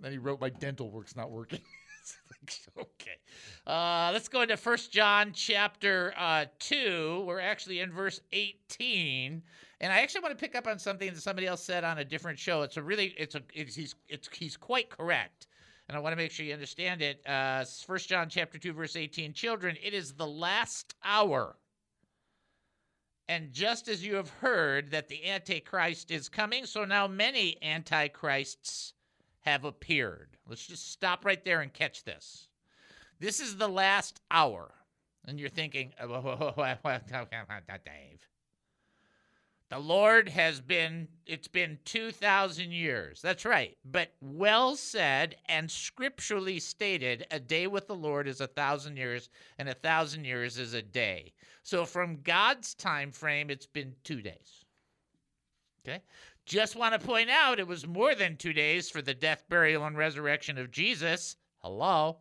Then 0.00 0.12
he 0.12 0.18
wrote 0.18 0.40
my 0.40 0.50
dental 0.50 0.90
work's 0.90 1.16
not 1.16 1.30
working. 1.30 1.60
okay. 2.78 3.18
Uh, 3.66 4.10
let's 4.12 4.28
go 4.28 4.42
into 4.42 4.56
First 4.56 4.92
John 4.92 5.32
chapter 5.32 6.14
uh, 6.16 6.46
2. 6.60 7.24
We're 7.26 7.40
actually 7.40 7.80
in 7.80 7.92
verse 7.92 8.20
18. 8.32 9.42
And 9.80 9.92
I 9.92 10.00
actually 10.00 10.22
want 10.22 10.36
to 10.36 10.42
pick 10.42 10.56
up 10.56 10.66
on 10.66 10.78
something 10.78 11.12
that 11.12 11.20
somebody 11.20 11.46
else 11.46 11.62
said 11.62 11.84
on 11.84 11.98
a 11.98 12.04
different 12.04 12.38
show. 12.38 12.62
It's 12.62 12.76
a 12.76 12.82
really, 12.82 13.14
it's 13.16 13.34
a, 13.34 13.42
it's, 13.52 13.74
he's, 13.74 13.94
it's, 14.08 14.28
he's 14.32 14.56
quite 14.56 14.90
correct. 14.90 15.46
And 15.88 15.96
I 15.96 16.00
want 16.00 16.12
to 16.12 16.16
make 16.16 16.30
sure 16.30 16.44
you 16.44 16.52
understand 16.52 17.00
it. 17.00 17.26
Uh, 17.26 17.64
First 17.86 18.08
John 18.08 18.28
chapter 18.28 18.58
2, 18.58 18.72
verse 18.72 18.96
18. 18.96 19.32
Children, 19.32 19.76
it 19.82 19.94
is 19.94 20.12
the 20.12 20.26
last 20.26 20.94
hour. 21.04 21.56
And 23.28 23.52
just 23.52 23.88
as 23.88 24.04
you 24.04 24.14
have 24.14 24.30
heard 24.30 24.90
that 24.90 25.08
the 25.08 25.28
Antichrist 25.28 26.10
is 26.10 26.28
coming, 26.28 26.64
so 26.64 26.84
now 26.84 27.06
many 27.06 27.62
Antichrists 27.62 28.94
have 29.48 29.64
appeared. 29.64 30.36
Let's 30.46 30.66
just 30.66 30.92
stop 30.92 31.24
right 31.24 31.44
there 31.44 31.60
and 31.60 31.72
catch 31.72 32.04
this. 32.04 32.48
This 33.20 33.40
is 33.40 33.56
the 33.56 33.68
last 33.68 34.20
hour. 34.30 34.72
And 35.26 35.38
you're 35.38 35.48
thinking, 35.48 35.92
oh, 36.00 36.54
Dave. 37.84 38.26
The 39.70 39.78
Lord 39.78 40.30
has 40.30 40.62
been, 40.62 41.08
it's 41.26 41.48
been 41.48 41.78
2,000 41.84 42.72
years. 42.72 43.20
That's 43.20 43.44
right. 43.44 43.76
But 43.84 44.14
well 44.22 44.76
said 44.76 45.36
and 45.46 45.70
scripturally 45.70 46.58
stated, 46.58 47.26
a 47.30 47.38
day 47.38 47.66
with 47.66 47.86
the 47.86 47.94
Lord 47.94 48.26
is 48.26 48.40
a 48.40 48.46
thousand 48.46 48.96
years, 48.96 49.28
and 49.58 49.68
a 49.68 49.74
thousand 49.74 50.24
years 50.24 50.58
is 50.58 50.72
a 50.72 50.80
day. 50.80 51.34
So 51.62 51.84
from 51.84 52.22
God's 52.22 52.74
time 52.74 53.12
frame, 53.12 53.50
it's 53.50 53.66
been 53.66 53.94
two 54.04 54.22
days. 54.22 54.64
Okay? 55.86 56.00
Just 56.48 56.76
want 56.76 56.98
to 56.98 57.06
point 57.06 57.28
out 57.28 57.60
it 57.60 57.66
was 57.66 57.86
more 57.86 58.14
than 58.14 58.34
two 58.34 58.54
days 58.54 58.88
for 58.88 59.02
the 59.02 59.12
death, 59.12 59.44
burial, 59.50 59.84
and 59.84 59.98
resurrection 59.98 60.56
of 60.56 60.70
Jesus. 60.70 61.36
Hello? 61.58 62.16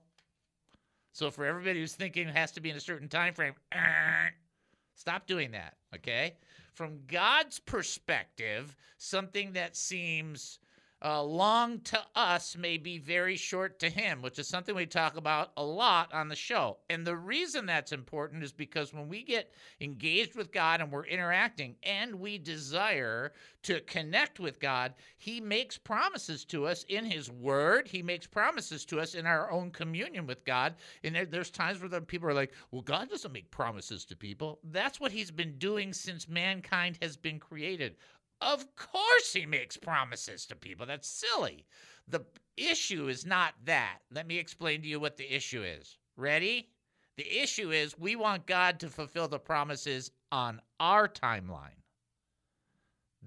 So 1.13 1.31
for 1.31 1.45
everybody 1.45 1.79
who's 1.79 1.95
thinking 1.95 2.27
it 2.27 2.35
has 2.35 2.51
to 2.51 2.59
be 2.59 2.69
in 2.69 2.75
a 2.75 2.81
certain 2.81 3.07
time 3.07 3.33
frame, 3.33 3.53
stop 4.95 5.27
doing 5.27 5.51
that, 5.51 5.75
okay? 5.95 6.35
From 6.73 6.99
God's 7.07 7.59
perspective, 7.59 8.75
something 8.97 9.53
that 9.53 9.77
seems 9.77 10.59
uh, 11.03 11.21
long 11.21 11.79
to 11.81 11.99
us 12.15 12.57
may 12.57 12.77
be 12.77 12.97
very 12.97 13.35
short 13.35 13.79
to 13.79 13.89
him, 13.89 14.21
which 14.21 14.39
is 14.39 14.47
something 14.47 14.75
we 14.75 14.85
talk 14.85 15.15
about 15.15 15.51
a 15.57 15.63
lot 15.63 16.11
on 16.13 16.27
the 16.27 16.35
show. 16.35 16.77
And 16.89 17.05
the 17.05 17.15
reason 17.15 17.65
that's 17.65 17.91
important 17.91 18.43
is 18.43 18.51
because 18.51 18.93
when 18.93 19.07
we 19.07 19.23
get 19.23 19.53
engaged 19.79 20.35
with 20.35 20.51
God 20.51 20.81
and 20.81 20.91
we're 20.91 21.05
interacting 21.05 21.75
and 21.83 22.15
we 22.15 22.39
desire 22.39 23.33
to 23.63 23.79
connect 23.81 24.39
with 24.39 24.59
God, 24.59 24.93
he 25.17 25.39
makes 25.39 25.77
promises 25.77 26.45
to 26.45 26.65
us 26.65 26.83
in 26.89 27.05
his 27.05 27.29
word. 27.29 27.87
He 27.87 28.01
makes 28.01 28.25
promises 28.25 28.83
to 28.85 28.99
us 28.99 29.13
in 29.13 29.27
our 29.27 29.51
own 29.51 29.69
communion 29.71 30.25
with 30.25 30.43
God. 30.45 30.75
And 31.03 31.13
there, 31.13 31.25
there's 31.25 31.51
times 31.51 31.79
where 31.79 31.89
the 31.89 32.01
people 32.01 32.27
are 32.27 32.33
like, 32.33 32.53
well, 32.71 32.81
God 32.81 33.09
doesn't 33.09 33.31
make 33.33 33.51
promises 33.51 34.03
to 34.05 34.15
people. 34.15 34.59
That's 34.63 34.99
what 34.99 35.11
he's 35.11 35.31
been 35.31 35.57
doing 35.59 35.93
since 35.93 36.27
mankind 36.27 36.97
has 37.01 37.17
been 37.17 37.39
created. 37.39 37.97
Of 38.41 38.75
course, 38.75 39.33
he 39.33 39.45
makes 39.45 39.77
promises 39.77 40.45
to 40.47 40.55
people. 40.55 40.85
That's 40.85 41.07
silly. 41.07 41.65
The 42.07 42.25
issue 42.55 43.07
is 43.07 43.25
not 43.25 43.53
that. 43.65 43.99
Let 44.11 44.27
me 44.27 44.37
explain 44.37 44.81
to 44.81 44.87
you 44.87 44.99
what 44.99 45.17
the 45.17 45.35
issue 45.35 45.63
is. 45.63 45.97
Ready? 46.15 46.69
The 47.17 47.41
issue 47.41 47.71
is 47.71 47.97
we 47.97 48.15
want 48.15 48.45
God 48.45 48.79
to 48.79 48.89
fulfill 48.89 49.27
the 49.27 49.39
promises 49.39 50.11
on 50.31 50.61
our 50.79 51.07
timeline. 51.07 51.81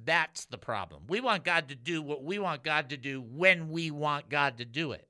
That's 0.04 0.44
the 0.46 0.58
problem. 0.58 1.02
We 1.08 1.20
want 1.20 1.44
God 1.44 1.68
to 1.68 1.74
do 1.74 2.00
what 2.00 2.22
we 2.22 2.38
want 2.38 2.62
God 2.62 2.88
to 2.90 2.96
do 2.96 3.20
when 3.20 3.68
we 3.70 3.90
want 3.90 4.30
God 4.30 4.58
to 4.58 4.64
do 4.64 4.92
it. 4.92 5.09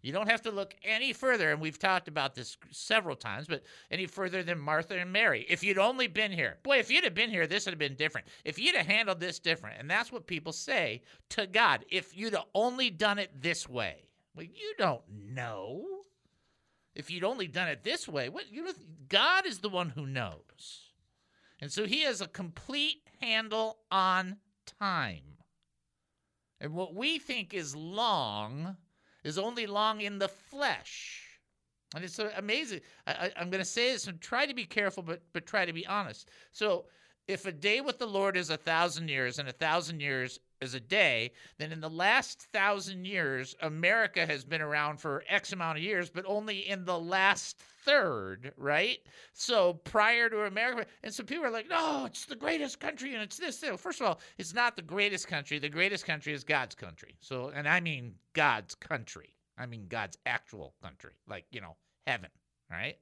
You 0.00 0.12
don't 0.12 0.30
have 0.30 0.42
to 0.42 0.52
look 0.52 0.74
any 0.84 1.12
further, 1.12 1.50
and 1.50 1.60
we've 1.60 1.78
talked 1.78 2.06
about 2.06 2.34
this 2.34 2.56
several 2.70 3.16
times, 3.16 3.48
but 3.48 3.64
any 3.90 4.06
further 4.06 4.44
than 4.44 4.58
Martha 4.58 4.96
and 4.96 5.12
Mary. 5.12 5.44
If 5.48 5.64
you'd 5.64 5.78
only 5.78 6.06
been 6.06 6.30
here, 6.30 6.58
boy, 6.62 6.78
if 6.78 6.90
you'd 6.90 7.04
have 7.04 7.14
been 7.14 7.30
here, 7.30 7.48
this 7.48 7.66
would 7.66 7.72
have 7.72 7.80
been 7.80 7.96
different. 7.96 8.28
If 8.44 8.58
you'd 8.58 8.76
have 8.76 8.86
handled 8.86 9.18
this 9.18 9.40
different, 9.40 9.80
and 9.80 9.90
that's 9.90 10.12
what 10.12 10.26
people 10.26 10.52
say 10.52 11.02
to 11.30 11.46
God, 11.48 11.84
if 11.90 12.16
you'd 12.16 12.34
have 12.34 12.44
only 12.54 12.90
done 12.90 13.18
it 13.18 13.42
this 13.42 13.68
way. 13.68 14.04
Well, 14.36 14.46
you 14.46 14.74
don't 14.78 15.02
know. 15.32 15.84
If 16.94 17.10
you'd 17.10 17.24
only 17.24 17.48
done 17.48 17.68
it 17.68 17.82
this 17.82 18.06
way, 18.06 18.28
what 18.28 18.52
you 18.52 18.64
know, 18.64 18.72
God 19.08 19.46
is 19.46 19.58
the 19.58 19.68
one 19.68 19.90
who 19.90 20.06
knows. 20.06 20.92
And 21.60 21.72
so 21.72 21.86
he 21.86 22.02
has 22.02 22.20
a 22.20 22.28
complete 22.28 23.02
handle 23.20 23.78
on 23.90 24.36
time. 24.78 25.22
And 26.60 26.72
what 26.72 26.94
we 26.94 27.18
think 27.18 27.52
is 27.52 27.74
long 27.74 28.76
is 29.28 29.38
only 29.38 29.66
long 29.66 30.00
in 30.00 30.18
the 30.18 30.28
flesh. 30.28 31.22
And 31.94 32.04
it's 32.04 32.14
so 32.14 32.30
amazing. 32.36 32.80
I, 33.06 33.30
am 33.36 33.50
going 33.50 33.62
to 33.62 33.64
say 33.64 33.92
this 33.92 34.06
and 34.06 34.20
try 34.20 34.46
to 34.46 34.54
be 34.54 34.64
careful, 34.64 35.02
but 35.02 35.22
but 35.32 35.46
try 35.46 35.64
to 35.64 35.72
be 35.72 35.86
honest. 35.86 36.28
So, 36.52 36.86
if 37.26 37.46
a 37.46 37.52
day 37.52 37.80
with 37.80 37.98
the 37.98 38.06
Lord 38.06 38.36
is 38.36 38.50
a 38.50 38.56
thousand 38.56 39.08
years, 39.08 39.38
and 39.38 39.48
a 39.48 39.52
thousand 39.52 40.00
years 40.00 40.40
is 40.60 40.74
a 40.74 40.80
day, 40.80 41.32
then 41.58 41.72
in 41.72 41.80
the 41.80 41.90
last 41.90 42.42
thousand 42.52 43.04
years, 43.04 43.54
America 43.62 44.26
has 44.26 44.44
been 44.44 44.60
around 44.60 44.98
for 44.98 45.24
X 45.28 45.52
amount 45.52 45.78
of 45.78 45.84
years, 45.84 46.10
but 46.10 46.24
only 46.26 46.68
in 46.68 46.84
the 46.84 46.98
last 46.98 47.58
third, 47.84 48.52
right? 48.56 48.98
So 49.32 49.74
prior 49.74 50.28
to 50.28 50.44
America, 50.44 50.86
and 51.02 51.12
so 51.12 51.22
people 51.24 51.44
are 51.44 51.50
like, 51.50 51.68
no, 51.68 52.04
it's 52.06 52.26
the 52.26 52.36
greatest 52.36 52.80
country, 52.80 53.14
and 53.14 53.22
it's 53.22 53.36
this. 53.36 53.58
Thing. 53.58 53.76
First 53.76 54.00
of 54.00 54.06
all, 54.06 54.20
it's 54.36 54.54
not 54.54 54.76
the 54.76 54.82
greatest 54.82 55.28
country. 55.28 55.58
The 55.58 55.68
greatest 55.68 56.04
country 56.04 56.32
is 56.32 56.44
God's 56.44 56.74
country. 56.74 57.16
So, 57.20 57.50
and 57.54 57.68
I 57.68 57.80
mean 57.80 58.14
God's 58.34 58.74
country. 58.74 59.34
I 59.56 59.66
mean 59.66 59.86
God's 59.88 60.16
actual 60.26 60.74
country, 60.82 61.12
like 61.28 61.44
you 61.50 61.60
know, 61.60 61.76
heaven, 62.06 62.30
right? 62.70 62.96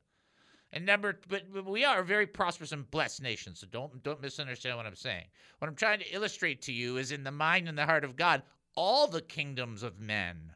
And 0.76 0.84
number, 0.84 1.18
but, 1.26 1.64
we 1.64 1.86
are 1.86 2.00
a 2.00 2.04
very 2.04 2.26
prosperous 2.26 2.70
and 2.70 2.90
blessed 2.90 3.22
nation. 3.22 3.54
So 3.54 3.66
don't 3.66 4.02
don't 4.02 4.20
misunderstand 4.20 4.76
what 4.76 4.84
I'm 4.84 4.94
saying. 4.94 5.24
What 5.58 5.68
I'm 5.68 5.74
trying 5.74 6.00
to 6.00 6.14
illustrate 6.14 6.60
to 6.62 6.72
you 6.72 6.98
is 6.98 7.12
in 7.12 7.24
the 7.24 7.30
mind 7.30 7.66
and 7.66 7.78
the 7.78 7.86
heart 7.86 8.04
of 8.04 8.14
God, 8.14 8.42
all 8.74 9.06
the 9.06 9.22
kingdoms 9.22 9.82
of 9.82 9.98
men 9.98 10.54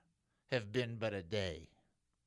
have 0.51 0.73
been 0.73 0.97
but 0.97 1.15
a 1.15 1.23
day. 1.23 1.70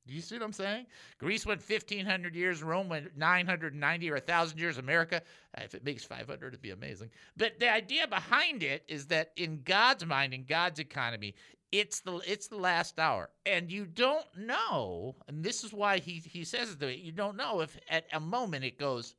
Do 0.05 0.13
you 0.13 0.21
see 0.21 0.35
what 0.35 0.43
I'm 0.43 0.53
saying? 0.53 0.87
Greece 1.17 1.45
went 1.45 1.67
1,500 1.67 2.35
years, 2.35 2.61
Rome 2.61 2.89
went 2.89 3.15
990 3.17 4.09
or 4.09 4.15
1,000 4.15 4.59
years, 4.59 4.77
America, 4.77 5.21
uh, 5.57 5.61
if 5.63 5.73
it 5.73 5.85
makes 5.85 6.03
500, 6.03 6.47
it'd 6.47 6.61
be 6.61 6.71
amazing. 6.71 7.09
But 7.37 7.59
the 7.59 7.71
idea 7.71 8.07
behind 8.07 8.63
it 8.63 8.83
is 8.87 9.07
that 9.07 9.31
in 9.37 9.61
God's 9.63 10.05
mind, 10.05 10.33
in 10.33 10.43
God's 10.43 10.79
economy, 10.79 11.35
it's 11.71 12.01
the 12.01 12.17
it's 12.27 12.47
the 12.47 12.57
last 12.57 12.99
hour, 12.99 13.29
and 13.47 13.71
you 13.71 13.85
don't 13.85 14.27
know. 14.37 15.15
And 15.27 15.43
this 15.43 15.63
is 15.63 15.73
why 15.73 15.97
he 15.97 16.21
he 16.23 16.43
says 16.43 16.69
it. 16.69 16.79
The 16.79 16.95
you 16.95 17.11
don't 17.11 17.35
know 17.35 17.61
if 17.61 17.75
at 17.89 18.05
a 18.13 18.19
moment 18.19 18.63
it 18.63 18.77
goes, 18.77 19.15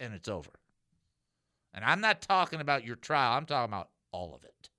and 0.00 0.12
it's 0.12 0.28
over. 0.28 0.50
And 1.72 1.84
I'm 1.84 2.00
not 2.00 2.22
talking 2.22 2.60
about 2.60 2.84
your 2.84 2.96
trial. 2.96 3.36
I'm 3.36 3.46
talking 3.46 3.72
about 3.72 3.90
all 4.10 4.34
of 4.34 4.42
it. 4.42 4.70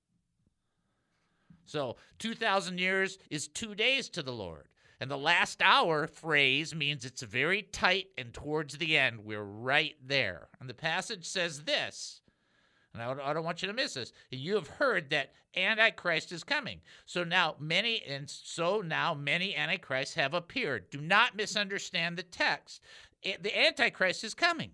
So 1.64 1.96
2,000 2.20 2.78
years 2.80 3.18
is 3.30 3.48
two 3.48 3.74
days 3.76 4.10
to 4.10 4.22
the 4.22 4.34
Lord. 4.34 4.68
And 5.02 5.10
the 5.10 5.18
last 5.18 5.64
hour 5.64 6.06
phrase 6.06 6.76
means 6.76 7.06
it's 7.06 7.24
very 7.24 7.64
tight 7.64 8.10
and 8.20 8.32
towards 8.32 8.78
the 8.78 9.00
end. 9.00 9.26
We're 9.26 9.42
right 9.42 9.96
there. 10.06 10.48
And 10.60 10.70
the 10.70 10.76
passage 10.76 11.26
says 11.26 11.64
this, 11.64 12.22
and 12.94 13.02
I 13.02 13.34
don't 13.34 13.44
want 13.44 13.64
you 13.64 13.68
to 13.68 13.74
miss 13.74 13.96
this. 13.96 14.14
You 14.30 14.54
have 14.54 14.68
heard 14.68 15.10
that 15.10 15.34
Antichrist 15.58 16.32
is 16.32 16.44
coming. 16.44 16.82
So 17.08 17.24
now 17.24 17.56
many, 17.60 18.04
and 18.08 18.30
so 18.30 18.82
now 18.82 19.16
many 19.16 19.56
Antichrists 19.56 20.14
have 20.14 20.36
appeared. 20.36 20.92
Do 20.92 21.02
not 21.02 21.36
misunderstand 21.36 22.16
the 22.16 22.24
text. 22.24 22.82
The 23.24 23.60
Antichrist 23.60 24.24
is 24.24 24.36
coming, 24.36 24.72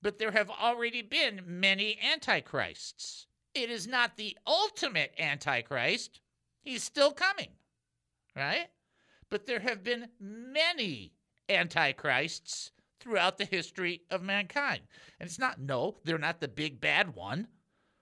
but 0.00 0.18
there 0.18 0.30
have 0.30 0.50
already 0.50 1.02
been 1.02 1.42
many 1.44 1.98
Antichrists. 2.00 3.26
It 3.52 3.68
is 3.68 3.88
not 3.88 4.16
the 4.16 4.36
ultimate 4.46 5.12
Antichrist. 5.18 6.20
He's 6.62 6.84
still 6.84 7.10
coming, 7.10 7.48
right? 8.36 8.68
But 9.34 9.46
there 9.46 9.58
have 9.58 9.82
been 9.82 10.10
many 10.20 11.12
antichrists 11.48 12.70
throughout 13.00 13.36
the 13.36 13.44
history 13.44 14.02
of 14.08 14.22
mankind. 14.22 14.82
And 15.18 15.26
it's 15.26 15.40
not, 15.40 15.58
no, 15.58 15.96
they're 16.04 16.18
not 16.18 16.40
the 16.40 16.46
big 16.46 16.80
bad 16.80 17.16
one. 17.16 17.48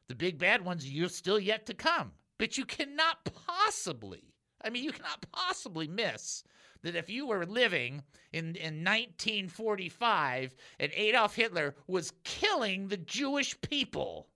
The 0.09 0.15
big 0.15 0.37
bad 0.37 0.63
ones 0.63 0.87
you're 0.87 1.09
still 1.09 1.39
yet 1.39 1.65
to 1.65 1.73
come. 1.73 2.13
But 2.37 2.59
you 2.59 2.67
cannot 2.67 3.25
possibly, 3.47 4.35
I 4.63 4.69
mean, 4.69 4.85
you 4.85 4.93
cannot 4.93 5.25
possibly 5.33 5.89
miss 5.89 6.45
that 6.83 6.97
if 6.97 7.09
you 7.09 7.27
were 7.27 7.47
living 7.47 8.03
in, 8.35 8.55
in 8.57 8.85
1945 8.85 10.55
and 10.81 10.93
Adolf 10.93 11.35
Hitler 11.35 11.77
was 11.87 12.13
killing 12.25 12.89
the 12.89 12.99
Jewish 12.99 13.59
people, 13.63 14.29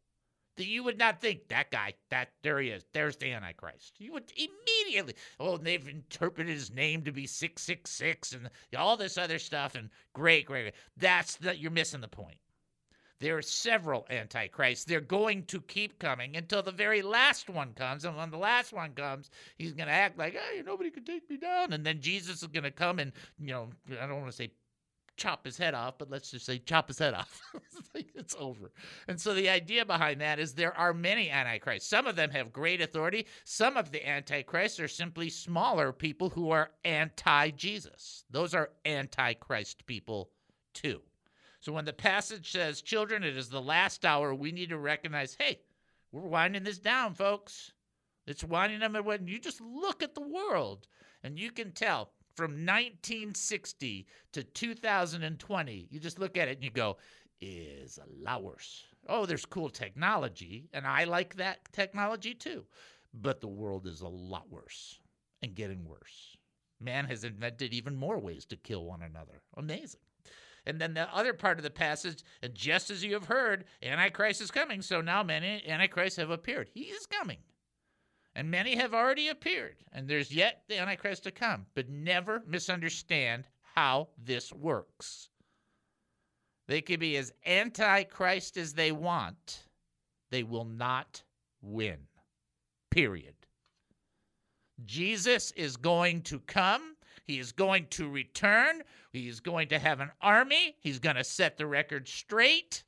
you 0.58 0.82
would 0.84 0.98
not 0.98 1.20
think 1.20 1.48
that 1.48 1.70
guy, 1.70 1.94
that 2.10 2.30
there 2.42 2.60
he 2.60 2.70
is, 2.70 2.84
there's 2.92 3.16
the 3.16 3.32
Antichrist. 3.32 3.94
You 3.98 4.12
would 4.14 4.32
immediately, 4.36 5.14
oh, 5.38 5.56
they've 5.56 5.86
interpreted 5.86 6.52
his 6.52 6.72
name 6.72 7.02
to 7.04 7.12
be 7.12 7.26
666 7.26 8.32
and 8.32 8.50
all 8.76 8.96
this 8.96 9.18
other 9.18 9.38
stuff, 9.38 9.74
and 9.74 9.90
great, 10.12 10.46
great. 10.46 10.62
great. 10.62 10.74
That's 10.96 11.36
that 11.36 11.58
you're 11.58 11.70
missing 11.70 12.00
the 12.00 12.08
point. 12.08 12.38
There 13.18 13.38
are 13.38 13.42
several 13.42 14.06
antichrists. 14.10 14.84
They're 14.84 15.00
going 15.00 15.44
to 15.44 15.60
keep 15.62 15.98
coming 15.98 16.36
until 16.36 16.62
the 16.62 16.72
very 16.72 17.00
last 17.00 17.48
one 17.48 17.72
comes. 17.72 18.04
And 18.04 18.14
when 18.14 18.30
the 18.30 18.36
last 18.36 18.74
one 18.74 18.92
comes, 18.92 19.30
he's 19.56 19.72
going 19.72 19.88
to 19.88 19.94
act 19.94 20.18
like, 20.18 20.34
hey, 20.34 20.62
nobody 20.64 20.90
can 20.90 21.04
take 21.04 21.28
me 21.30 21.38
down. 21.38 21.72
And 21.72 21.84
then 21.84 22.00
Jesus 22.00 22.42
is 22.42 22.48
going 22.48 22.64
to 22.64 22.70
come 22.70 22.98
and, 22.98 23.12
you 23.38 23.46
know, 23.46 23.70
I 24.00 24.06
don't 24.06 24.20
want 24.20 24.30
to 24.30 24.36
say 24.36 24.50
chop 25.16 25.44
his 25.44 25.56
head 25.56 25.74
off, 25.74 25.98
but 25.98 26.10
let's 26.10 26.30
just 26.30 26.46
say 26.46 26.58
chop 26.58 26.88
his 26.88 26.98
head 26.98 27.14
off. 27.14 27.40
it's 27.94 28.36
over. 28.38 28.70
And 29.08 29.20
so 29.20 29.34
the 29.34 29.48
idea 29.48 29.84
behind 29.84 30.20
that 30.20 30.38
is 30.38 30.54
there 30.54 30.76
are 30.76 30.92
many 30.92 31.30
antichrists. 31.30 31.88
Some 31.88 32.06
of 32.06 32.16
them 32.16 32.30
have 32.30 32.52
great 32.52 32.80
authority. 32.80 33.26
Some 33.44 33.76
of 33.76 33.92
the 33.92 34.06
antichrists 34.06 34.80
are 34.80 34.88
simply 34.88 35.30
smaller 35.30 35.92
people 35.92 36.30
who 36.30 36.50
are 36.50 36.70
anti 36.84 37.50
Jesus. 37.50 38.24
Those 38.30 38.54
are 38.54 38.70
antichrist 38.84 39.86
people 39.86 40.30
too. 40.74 41.00
So 41.60 41.72
when 41.72 41.84
the 41.84 41.92
passage 41.92 42.52
says, 42.52 42.82
Children, 42.82 43.24
it 43.24 43.36
is 43.36 43.48
the 43.48 43.60
last 43.60 44.04
hour, 44.04 44.34
we 44.34 44.52
need 44.52 44.68
to 44.68 44.78
recognize, 44.78 45.36
hey, 45.38 45.60
we're 46.12 46.28
winding 46.28 46.64
this 46.64 46.78
down, 46.78 47.14
folks. 47.14 47.72
It's 48.26 48.44
winding 48.44 48.80
them. 48.80 48.94
When 49.04 49.26
you 49.26 49.38
just 49.38 49.60
look 49.60 50.02
at 50.02 50.14
the 50.14 50.20
world 50.20 50.86
and 51.22 51.38
you 51.38 51.50
can 51.50 51.72
tell 51.72 52.10
from 52.36 52.52
1960 52.52 54.06
to 54.32 54.42
2020, 54.42 55.88
you 55.90 55.98
just 55.98 56.18
look 56.18 56.36
at 56.36 56.48
it 56.48 56.56
and 56.56 56.64
you 56.64 56.70
go, 56.70 56.98
is 57.40 57.98
a 57.98 58.24
lot 58.24 58.42
worse. 58.42 58.84
Oh, 59.08 59.26
there's 59.26 59.44
cool 59.44 59.70
technology, 59.70 60.68
and 60.72 60.86
I 60.86 61.04
like 61.04 61.36
that 61.36 61.60
technology 61.72 62.34
too. 62.34 62.64
But 63.14 63.40
the 63.40 63.48
world 63.48 63.86
is 63.86 64.02
a 64.02 64.08
lot 64.08 64.50
worse 64.50 65.00
and 65.42 65.54
getting 65.54 65.84
worse. 65.84 66.36
Man 66.80 67.06
has 67.06 67.24
invented 67.24 67.72
even 67.72 67.96
more 67.96 68.18
ways 68.18 68.44
to 68.46 68.56
kill 68.56 68.84
one 68.84 69.02
another. 69.02 69.42
Amazing. 69.56 70.00
And 70.66 70.80
then 70.80 70.94
the 70.94 71.14
other 71.14 71.32
part 71.32 71.58
of 71.58 71.64
the 71.64 71.70
passage, 71.70 72.22
and 72.42 72.54
just 72.54 72.90
as 72.90 73.04
you 73.04 73.14
have 73.14 73.26
heard, 73.26 73.64
Antichrist 73.82 74.40
is 74.40 74.50
coming. 74.50 74.82
So 74.82 75.00
now 75.00 75.22
many 75.22 75.62
Antichrists 75.66 76.18
have 76.18 76.30
appeared. 76.30 76.68
He 76.74 76.82
is 76.82 77.06
coming. 77.06 77.38
And 78.36 78.50
many 78.50 78.76
have 78.76 78.92
already 78.92 79.28
appeared. 79.28 79.76
And 79.92 80.06
there's 80.06 80.30
yet 80.30 80.62
the 80.68 80.78
Antichrist 80.78 81.24
to 81.24 81.30
come. 81.30 81.64
But 81.74 81.88
never 81.88 82.42
misunderstand 82.46 83.44
how 83.74 84.08
this 84.22 84.52
works. 84.52 85.30
They 86.68 86.82
can 86.82 87.00
be 87.00 87.16
as 87.16 87.32
antichrist 87.46 88.58
as 88.58 88.74
they 88.74 88.92
want, 88.92 89.64
they 90.30 90.42
will 90.42 90.64
not 90.66 91.22
win. 91.62 91.98
Period. 92.90 93.34
Jesus 94.84 95.52
is 95.52 95.76
going 95.78 96.20
to 96.22 96.40
come. 96.40 96.96
He 97.24 97.38
is 97.38 97.52
going 97.52 97.86
to 97.90 98.10
return. 98.10 98.82
He 99.12 99.28
is 99.28 99.40
going 99.40 99.68
to 99.68 99.78
have 99.78 100.00
an 100.00 100.10
army. 100.20 100.76
He's 100.80 100.98
going 100.98 101.16
to 101.16 101.24
set 101.24 101.56
the 101.56 101.66
record 101.66 102.06
straight. 102.06 102.84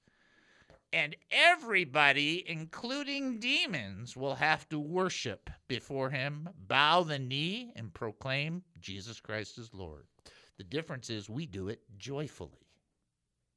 And 0.93 1.17
everybody, 1.31 2.45
including 2.49 3.41
demons, 3.41 4.17
will 4.17 4.37
have 4.37 4.69
to 4.71 4.79
worship 4.79 5.51
before 5.69 6.09
him, 6.09 6.49
bow 6.67 7.03
the 7.03 7.19
knee, 7.19 7.73
and 7.77 7.93
proclaim 7.93 8.63
Jesus 8.81 9.21
Christ 9.21 9.59
as 9.59 9.75
Lord. 9.75 10.07
The 10.57 10.65
difference 10.65 11.11
is 11.11 11.29
we 11.29 11.45
do 11.45 11.69
it 11.69 11.83
joyfully. 11.99 12.67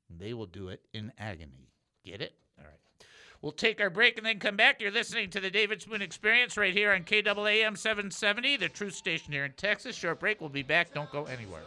They 0.09 0.33
will 0.33 0.45
do 0.45 0.67
it 0.69 0.81
in 0.93 1.13
agony. 1.17 1.69
Get 2.03 2.21
it? 2.21 2.33
All 2.59 2.65
right. 2.65 3.07
We'll 3.41 3.51
take 3.53 3.81
our 3.81 3.89
break 3.89 4.17
and 4.17 4.25
then 4.25 4.39
come 4.39 4.55
back. 4.55 4.81
You're 4.81 4.91
listening 4.91 5.29
to 5.31 5.39
the 5.39 5.49
David 5.49 5.81
Spoon 5.81 6.01
Experience 6.01 6.57
right 6.57 6.73
here 6.73 6.91
on 6.91 7.03
KAAM 7.03 7.77
770, 7.77 8.57
the 8.57 8.69
truth 8.69 8.93
station 8.93 9.31
here 9.33 9.45
in 9.45 9.53
Texas. 9.53 9.95
Short 9.95 10.19
break. 10.19 10.41
We'll 10.41 10.49
be 10.49 10.63
back. 10.63 10.93
Don't 10.93 11.11
go 11.11 11.23
anywhere. 11.25 11.63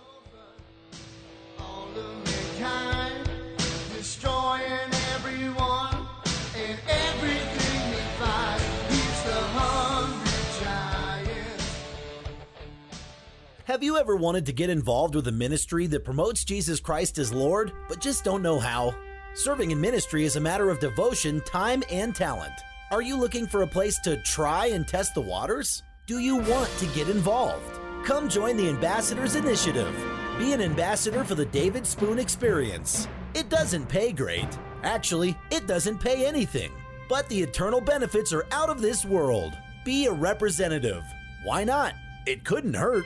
Have 13.66 13.82
you 13.82 13.96
ever 13.96 14.14
wanted 14.14 14.44
to 14.44 14.52
get 14.52 14.68
involved 14.68 15.14
with 15.14 15.26
a 15.26 15.32
ministry 15.32 15.86
that 15.86 16.04
promotes 16.04 16.44
Jesus 16.44 16.80
Christ 16.80 17.16
as 17.16 17.32
Lord, 17.32 17.72
but 17.88 17.98
just 17.98 18.22
don't 18.22 18.42
know 18.42 18.58
how? 18.58 18.94
Serving 19.32 19.70
in 19.70 19.80
ministry 19.80 20.26
is 20.26 20.36
a 20.36 20.40
matter 20.40 20.68
of 20.68 20.80
devotion, 20.80 21.40
time, 21.46 21.82
and 21.90 22.14
talent. 22.14 22.52
Are 22.90 23.00
you 23.00 23.16
looking 23.16 23.46
for 23.46 23.62
a 23.62 23.66
place 23.66 23.98
to 24.00 24.22
try 24.22 24.66
and 24.66 24.86
test 24.86 25.14
the 25.14 25.22
waters? 25.22 25.82
Do 26.06 26.18
you 26.18 26.36
want 26.36 26.68
to 26.76 26.86
get 26.88 27.08
involved? 27.08 27.80
Come 28.04 28.28
join 28.28 28.58
the 28.58 28.68
Ambassadors 28.68 29.34
Initiative. 29.34 29.96
Be 30.38 30.52
an 30.52 30.60
ambassador 30.60 31.24
for 31.24 31.34
the 31.34 31.46
David 31.46 31.86
Spoon 31.86 32.18
Experience. 32.18 33.08
It 33.32 33.48
doesn't 33.48 33.88
pay 33.88 34.12
great. 34.12 34.58
Actually, 34.82 35.38
it 35.50 35.66
doesn't 35.66 36.00
pay 36.00 36.26
anything. 36.26 36.70
But 37.08 37.30
the 37.30 37.40
eternal 37.40 37.80
benefits 37.80 38.30
are 38.30 38.44
out 38.52 38.68
of 38.68 38.82
this 38.82 39.06
world. 39.06 39.54
Be 39.86 40.04
a 40.04 40.12
representative. 40.12 41.02
Why 41.44 41.64
not? 41.64 41.94
It 42.26 42.44
couldn't 42.44 42.74
hurt. 42.74 43.04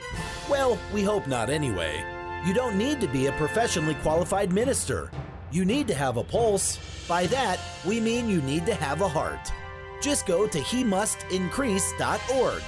Well, 0.49 0.79
we 0.93 1.03
hope 1.03 1.27
not 1.27 1.49
anyway. 1.49 2.03
You 2.45 2.53
don't 2.53 2.77
need 2.77 3.01
to 3.01 3.07
be 3.07 3.27
a 3.27 3.33
professionally 3.33 3.95
qualified 3.95 4.53
minister. 4.53 5.11
You 5.51 5.65
need 5.65 5.89
to 5.89 5.93
have 5.93 6.15
a 6.15 6.23
pulse. 6.23 6.79
By 7.07 7.25
that, 7.27 7.59
we 7.85 7.99
mean 7.99 8.29
you 8.29 8.41
need 8.41 8.65
to 8.67 8.73
have 8.73 9.01
a 9.01 9.09
heart. 9.09 9.51
Just 10.01 10.25
go 10.25 10.47
to 10.47 10.59
he 10.59 10.85
mustincrease.org. 10.85 12.63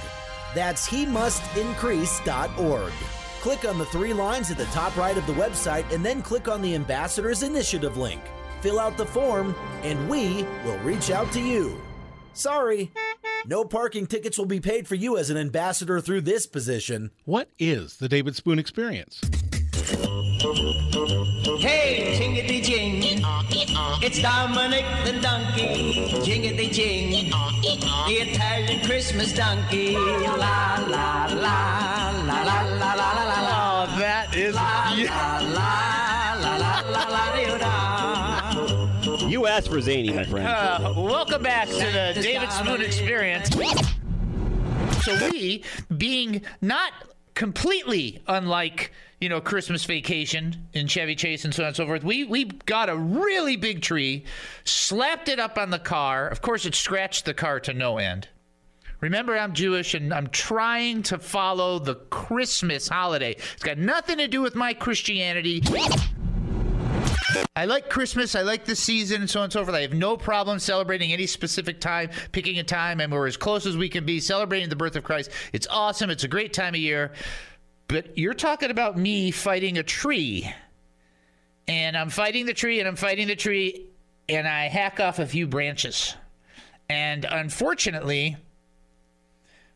That's 0.54 0.84
he 0.84 1.06
mustincrease.org. 1.06 2.92
Click 3.40 3.64
on 3.64 3.78
the 3.78 3.86
three 3.86 4.12
lines 4.12 4.50
at 4.50 4.58
the 4.58 4.66
top 4.66 4.94
right 4.96 5.16
of 5.16 5.26
the 5.26 5.32
website 5.32 5.90
and 5.90 6.04
then 6.04 6.20
click 6.20 6.48
on 6.48 6.60
the 6.60 6.74
Ambassadors 6.74 7.42
Initiative 7.42 7.96
link. 7.96 8.20
Fill 8.60 8.78
out 8.78 8.98
the 8.98 9.06
form, 9.06 9.56
and 9.82 10.08
we 10.08 10.44
will 10.64 10.78
reach 10.80 11.10
out 11.10 11.32
to 11.32 11.40
you. 11.40 11.80
Sorry, 12.34 12.90
no 13.46 13.64
parking 13.64 14.06
tickets 14.06 14.38
will 14.38 14.46
be 14.46 14.60
paid 14.60 14.88
for 14.88 14.94
you 14.94 15.18
as 15.18 15.28
an 15.28 15.36
ambassador 15.36 16.00
through 16.00 16.22
this 16.22 16.46
position. 16.46 17.10
What 17.24 17.50
is 17.58 17.98
the 17.98 18.08
David 18.08 18.36
Spoon 18.36 18.58
Experience? 18.58 19.20
Hey, 21.60 22.16
jingity 22.18 22.62
jing. 22.62 23.02
It's 24.02 24.20
Dominick 24.20 24.86
the 25.04 25.20
donkey. 25.20 26.08
Jingity 26.24 26.72
jing. 26.72 27.30
The 27.30 28.14
Italian 28.14 28.84
Christmas 28.86 29.32
donkey. 29.34 29.94
La 29.94 30.78
la 30.88 31.26
la 31.26 31.26
la 31.28 32.42
la 32.42 32.42
la 32.42 32.94
la 32.94 32.94
la 32.94 33.12
la 33.12 33.40
la. 33.40 33.84
Oh, 33.84 33.98
that 33.98 34.34
is. 34.34 34.54
La 34.54 34.90
la 34.96 35.40
la 35.42 35.74
la 36.40 36.56
la 36.56 36.80
la 36.80 37.04
la 37.08 37.30
la 37.30 37.56
la. 37.56 38.31
You 39.42 39.48
asked 39.48 39.70
for 39.70 39.80
zany, 39.80 40.12
my 40.12 40.22
friend. 40.22 40.46
Uh, 40.46 40.94
welcome 40.96 41.42
back 41.42 41.66
to 41.66 41.74
the 41.74 42.12
David 42.22 42.52
Spoon 42.52 42.80
Experience. 42.80 43.48
So 45.04 45.18
we, 45.32 45.64
being 45.98 46.42
not 46.60 46.92
completely 47.34 48.22
unlike 48.28 48.92
you 49.20 49.28
know 49.28 49.40
Christmas 49.40 49.84
Vacation 49.84 50.68
in 50.74 50.86
Chevy 50.86 51.16
Chase 51.16 51.44
and 51.44 51.52
so 51.52 51.64
on 51.64 51.66
and 51.66 51.76
so 51.76 51.86
forth, 51.86 52.04
we 52.04 52.22
we 52.22 52.44
got 52.44 52.88
a 52.88 52.96
really 52.96 53.56
big 53.56 53.82
tree, 53.82 54.26
slapped 54.62 55.28
it 55.28 55.40
up 55.40 55.58
on 55.58 55.70
the 55.70 55.80
car. 55.80 56.28
Of 56.28 56.40
course, 56.40 56.64
it 56.64 56.76
scratched 56.76 57.24
the 57.24 57.34
car 57.34 57.58
to 57.58 57.74
no 57.74 57.98
end. 57.98 58.28
Remember, 59.00 59.36
I'm 59.36 59.54
Jewish 59.54 59.94
and 59.94 60.14
I'm 60.14 60.28
trying 60.28 61.02
to 61.02 61.18
follow 61.18 61.80
the 61.80 61.96
Christmas 61.96 62.86
holiday. 62.86 63.32
It's 63.54 63.64
got 63.64 63.76
nothing 63.76 64.18
to 64.18 64.28
do 64.28 64.40
with 64.40 64.54
my 64.54 64.72
Christianity. 64.72 65.64
I 67.54 67.66
like 67.66 67.88
Christmas. 67.90 68.34
I 68.34 68.42
like 68.42 68.64
the 68.64 68.74
season 68.74 69.20
and 69.20 69.30
so 69.30 69.40
on 69.40 69.44
and 69.44 69.52
so 69.52 69.64
forth. 69.64 69.76
I 69.76 69.82
have 69.82 69.92
no 69.92 70.16
problem 70.16 70.58
celebrating 70.58 71.12
any 71.12 71.26
specific 71.26 71.80
time, 71.80 72.10
picking 72.32 72.58
a 72.58 72.64
time, 72.64 73.00
and 73.00 73.12
we're 73.12 73.26
as 73.26 73.36
close 73.36 73.66
as 73.66 73.76
we 73.76 73.88
can 73.88 74.04
be 74.04 74.20
celebrating 74.20 74.68
the 74.68 74.76
birth 74.76 74.96
of 74.96 75.04
Christ. 75.04 75.30
It's 75.52 75.66
awesome. 75.68 76.10
It's 76.10 76.24
a 76.24 76.28
great 76.28 76.52
time 76.52 76.74
of 76.74 76.80
year. 76.80 77.12
But 77.88 78.16
you're 78.16 78.34
talking 78.34 78.70
about 78.70 78.98
me 78.98 79.30
fighting 79.30 79.78
a 79.78 79.82
tree. 79.82 80.52
And 81.68 81.96
I'm 81.96 82.10
fighting 82.10 82.46
the 82.46 82.54
tree 82.54 82.80
and 82.80 82.88
I'm 82.88 82.96
fighting 82.96 83.28
the 83.28 83.36
tree 83.36 83.86
and 84.28 84.48
I 84.48 84.68
hack 84.68 84.98
off 84.98 85.18
a 85.18 85.26
few 85.26 85.46
branches. 85.46 86.14
And 86.88 87.24
unfortunately, 87.24 88.36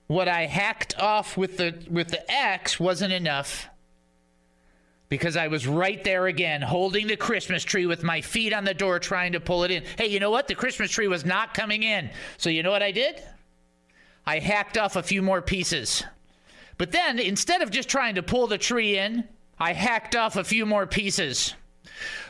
what 0.07 0.29
I 0.29 0.47
hacked 0.47 0.99
off 0.99 1.37
with 1.37 1.57
the 1.57 1.75
with 1.91 2.09
the 2.09 2.31
axe 2.31 2.79
wasn't 2.81 3.13
enough 3.13 3.69
because 5.09 5.37
I 5.37 5.49
was 5.49 5.67
right 5.67 6.03
there 6.03 6.27
again, 6.27 6.63
holding 6.63 7.07
the 7.07 7.17
Christmas 7.17 7.63
tree 7.63 7.87
with 7.87 8.03
my 8.03 8.21
feet 8.21 8.53
on 8.53 8.65
the 8.65 8.75
door, 8.75 8.99
trying 8.99 9.33
to 9.33 9.41
pull 9.41 9.65
it 9.65 9.71
in. 9.71 9.85
Hey, 9.97 10.07
you 10.07 10.19
know 10.19 10.31
what? 10.31 10.49
The 10.49 10.55
Christmas 10.55 10.91
tree 10.91 11.09
was 11.09 11.25
not 11.25 11.55
coming 11.55 11.83
in. 11.83 12.11
So, 12.39 12.51
you 12.51 12.63
know 12.63 12.71
what 12.71 12.83
I 12.83 12.91
did? 12.91 13.23
I 14.27 14.41
hacked 14.41 14.77
off 14.77 14.97
a 14.97 15.03
few 15.03 15.23
more 15.23 15.41
pieces. 15.41 16.05
But 16.79 16.93
then, 16.93 17.19
instead 17.19 17.63
of 17.63 17.71
just 17.71 17.89
trying 17.89 18.17
to 18.17 18.23
pull 18.23 18.49
the 18.49 18.59
tree 18.59 18.99
in, 18.99 19.25
I 19.59 19.73
hacked 19.73 20.17
off 20.17 20.37
a 20.37 20.45
few 20.45 20.67
more 20.67 20.87
pieces. 20.87 21.55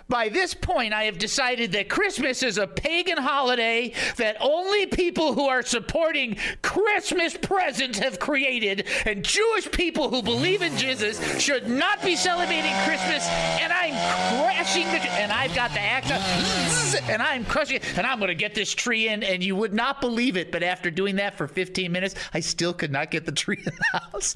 By 0.09 0.29
this 0.29 0.55
point, 0.55 0.95
I 0.95 1.05
have 1.05 1.19
decided 1.19 1.73
that 1.73 1.89
Christmas 1.89 2.43
is 2.45 2.59
a 2.59 2.67
pagan 2.67 3.19
holiday 3.19 3.93
that 4.19 4.37
only 4.41 4.87
people 4.87 5.35
who 5.35 5.49
are 5.49 5.63
supporting 5.63 6.37
Christmas 6.63 7.37
presents 7.37 7.99
have 7.99 8.21
created, 8.21 8.87
and 9.05 9.25
Jewish 9.25 9.71
people 9.71 10.09
who 10.09 10.23
believe 10.23 10.63
in 10.63 10.77
Jesus 10.77 11.43
should 11.43 11.69
not 11.69 12.03
be 12.05 12.15
celebrating 12.15 12.73
Christmas. 12.85 13.27
And 13.61 13.73
I'm 13.73 13.95
crashing 14.39 14.87
the, 14.87 15.11
and 15.13 15.33
I've 15.33 15.55
got 15.55 15.73
the 15.73 15.81
act 15.81 16.11
of, 16.13 17.11
and 17.11 17.21
I'm 17.21 17.45
crushing, 17.45 17.81
and 17.97 18.07
I'm 18.07 18.19
going 18.19 18.29
to 18.29 18.35
get 18.35 18.55
this 18.55 18.73
tree 18.73 19.09
in, 19.09 19.23
and 19.23 19.43
you 19.43 19.57
would 19.57 19.75
not 19.75 20.01
believe 20.01 20.37
it, 20.37 20.53
but 20.53 20.63
after 20.63 20.91
doing 20.91 21.17
that 21.17 21.37
for 21.37 21.49
15 21.49 21.91
minutes, 21.91 22.15
I 22.33 22.41
still 22.41 22.73
could 22.73 22.93
not 22.93 23.11
get 23.11 23.27
the 23.27 23.33
tree 23.33 23.59
in 23.59 23.73
the 23.93 23.99
house. 23.99 24.35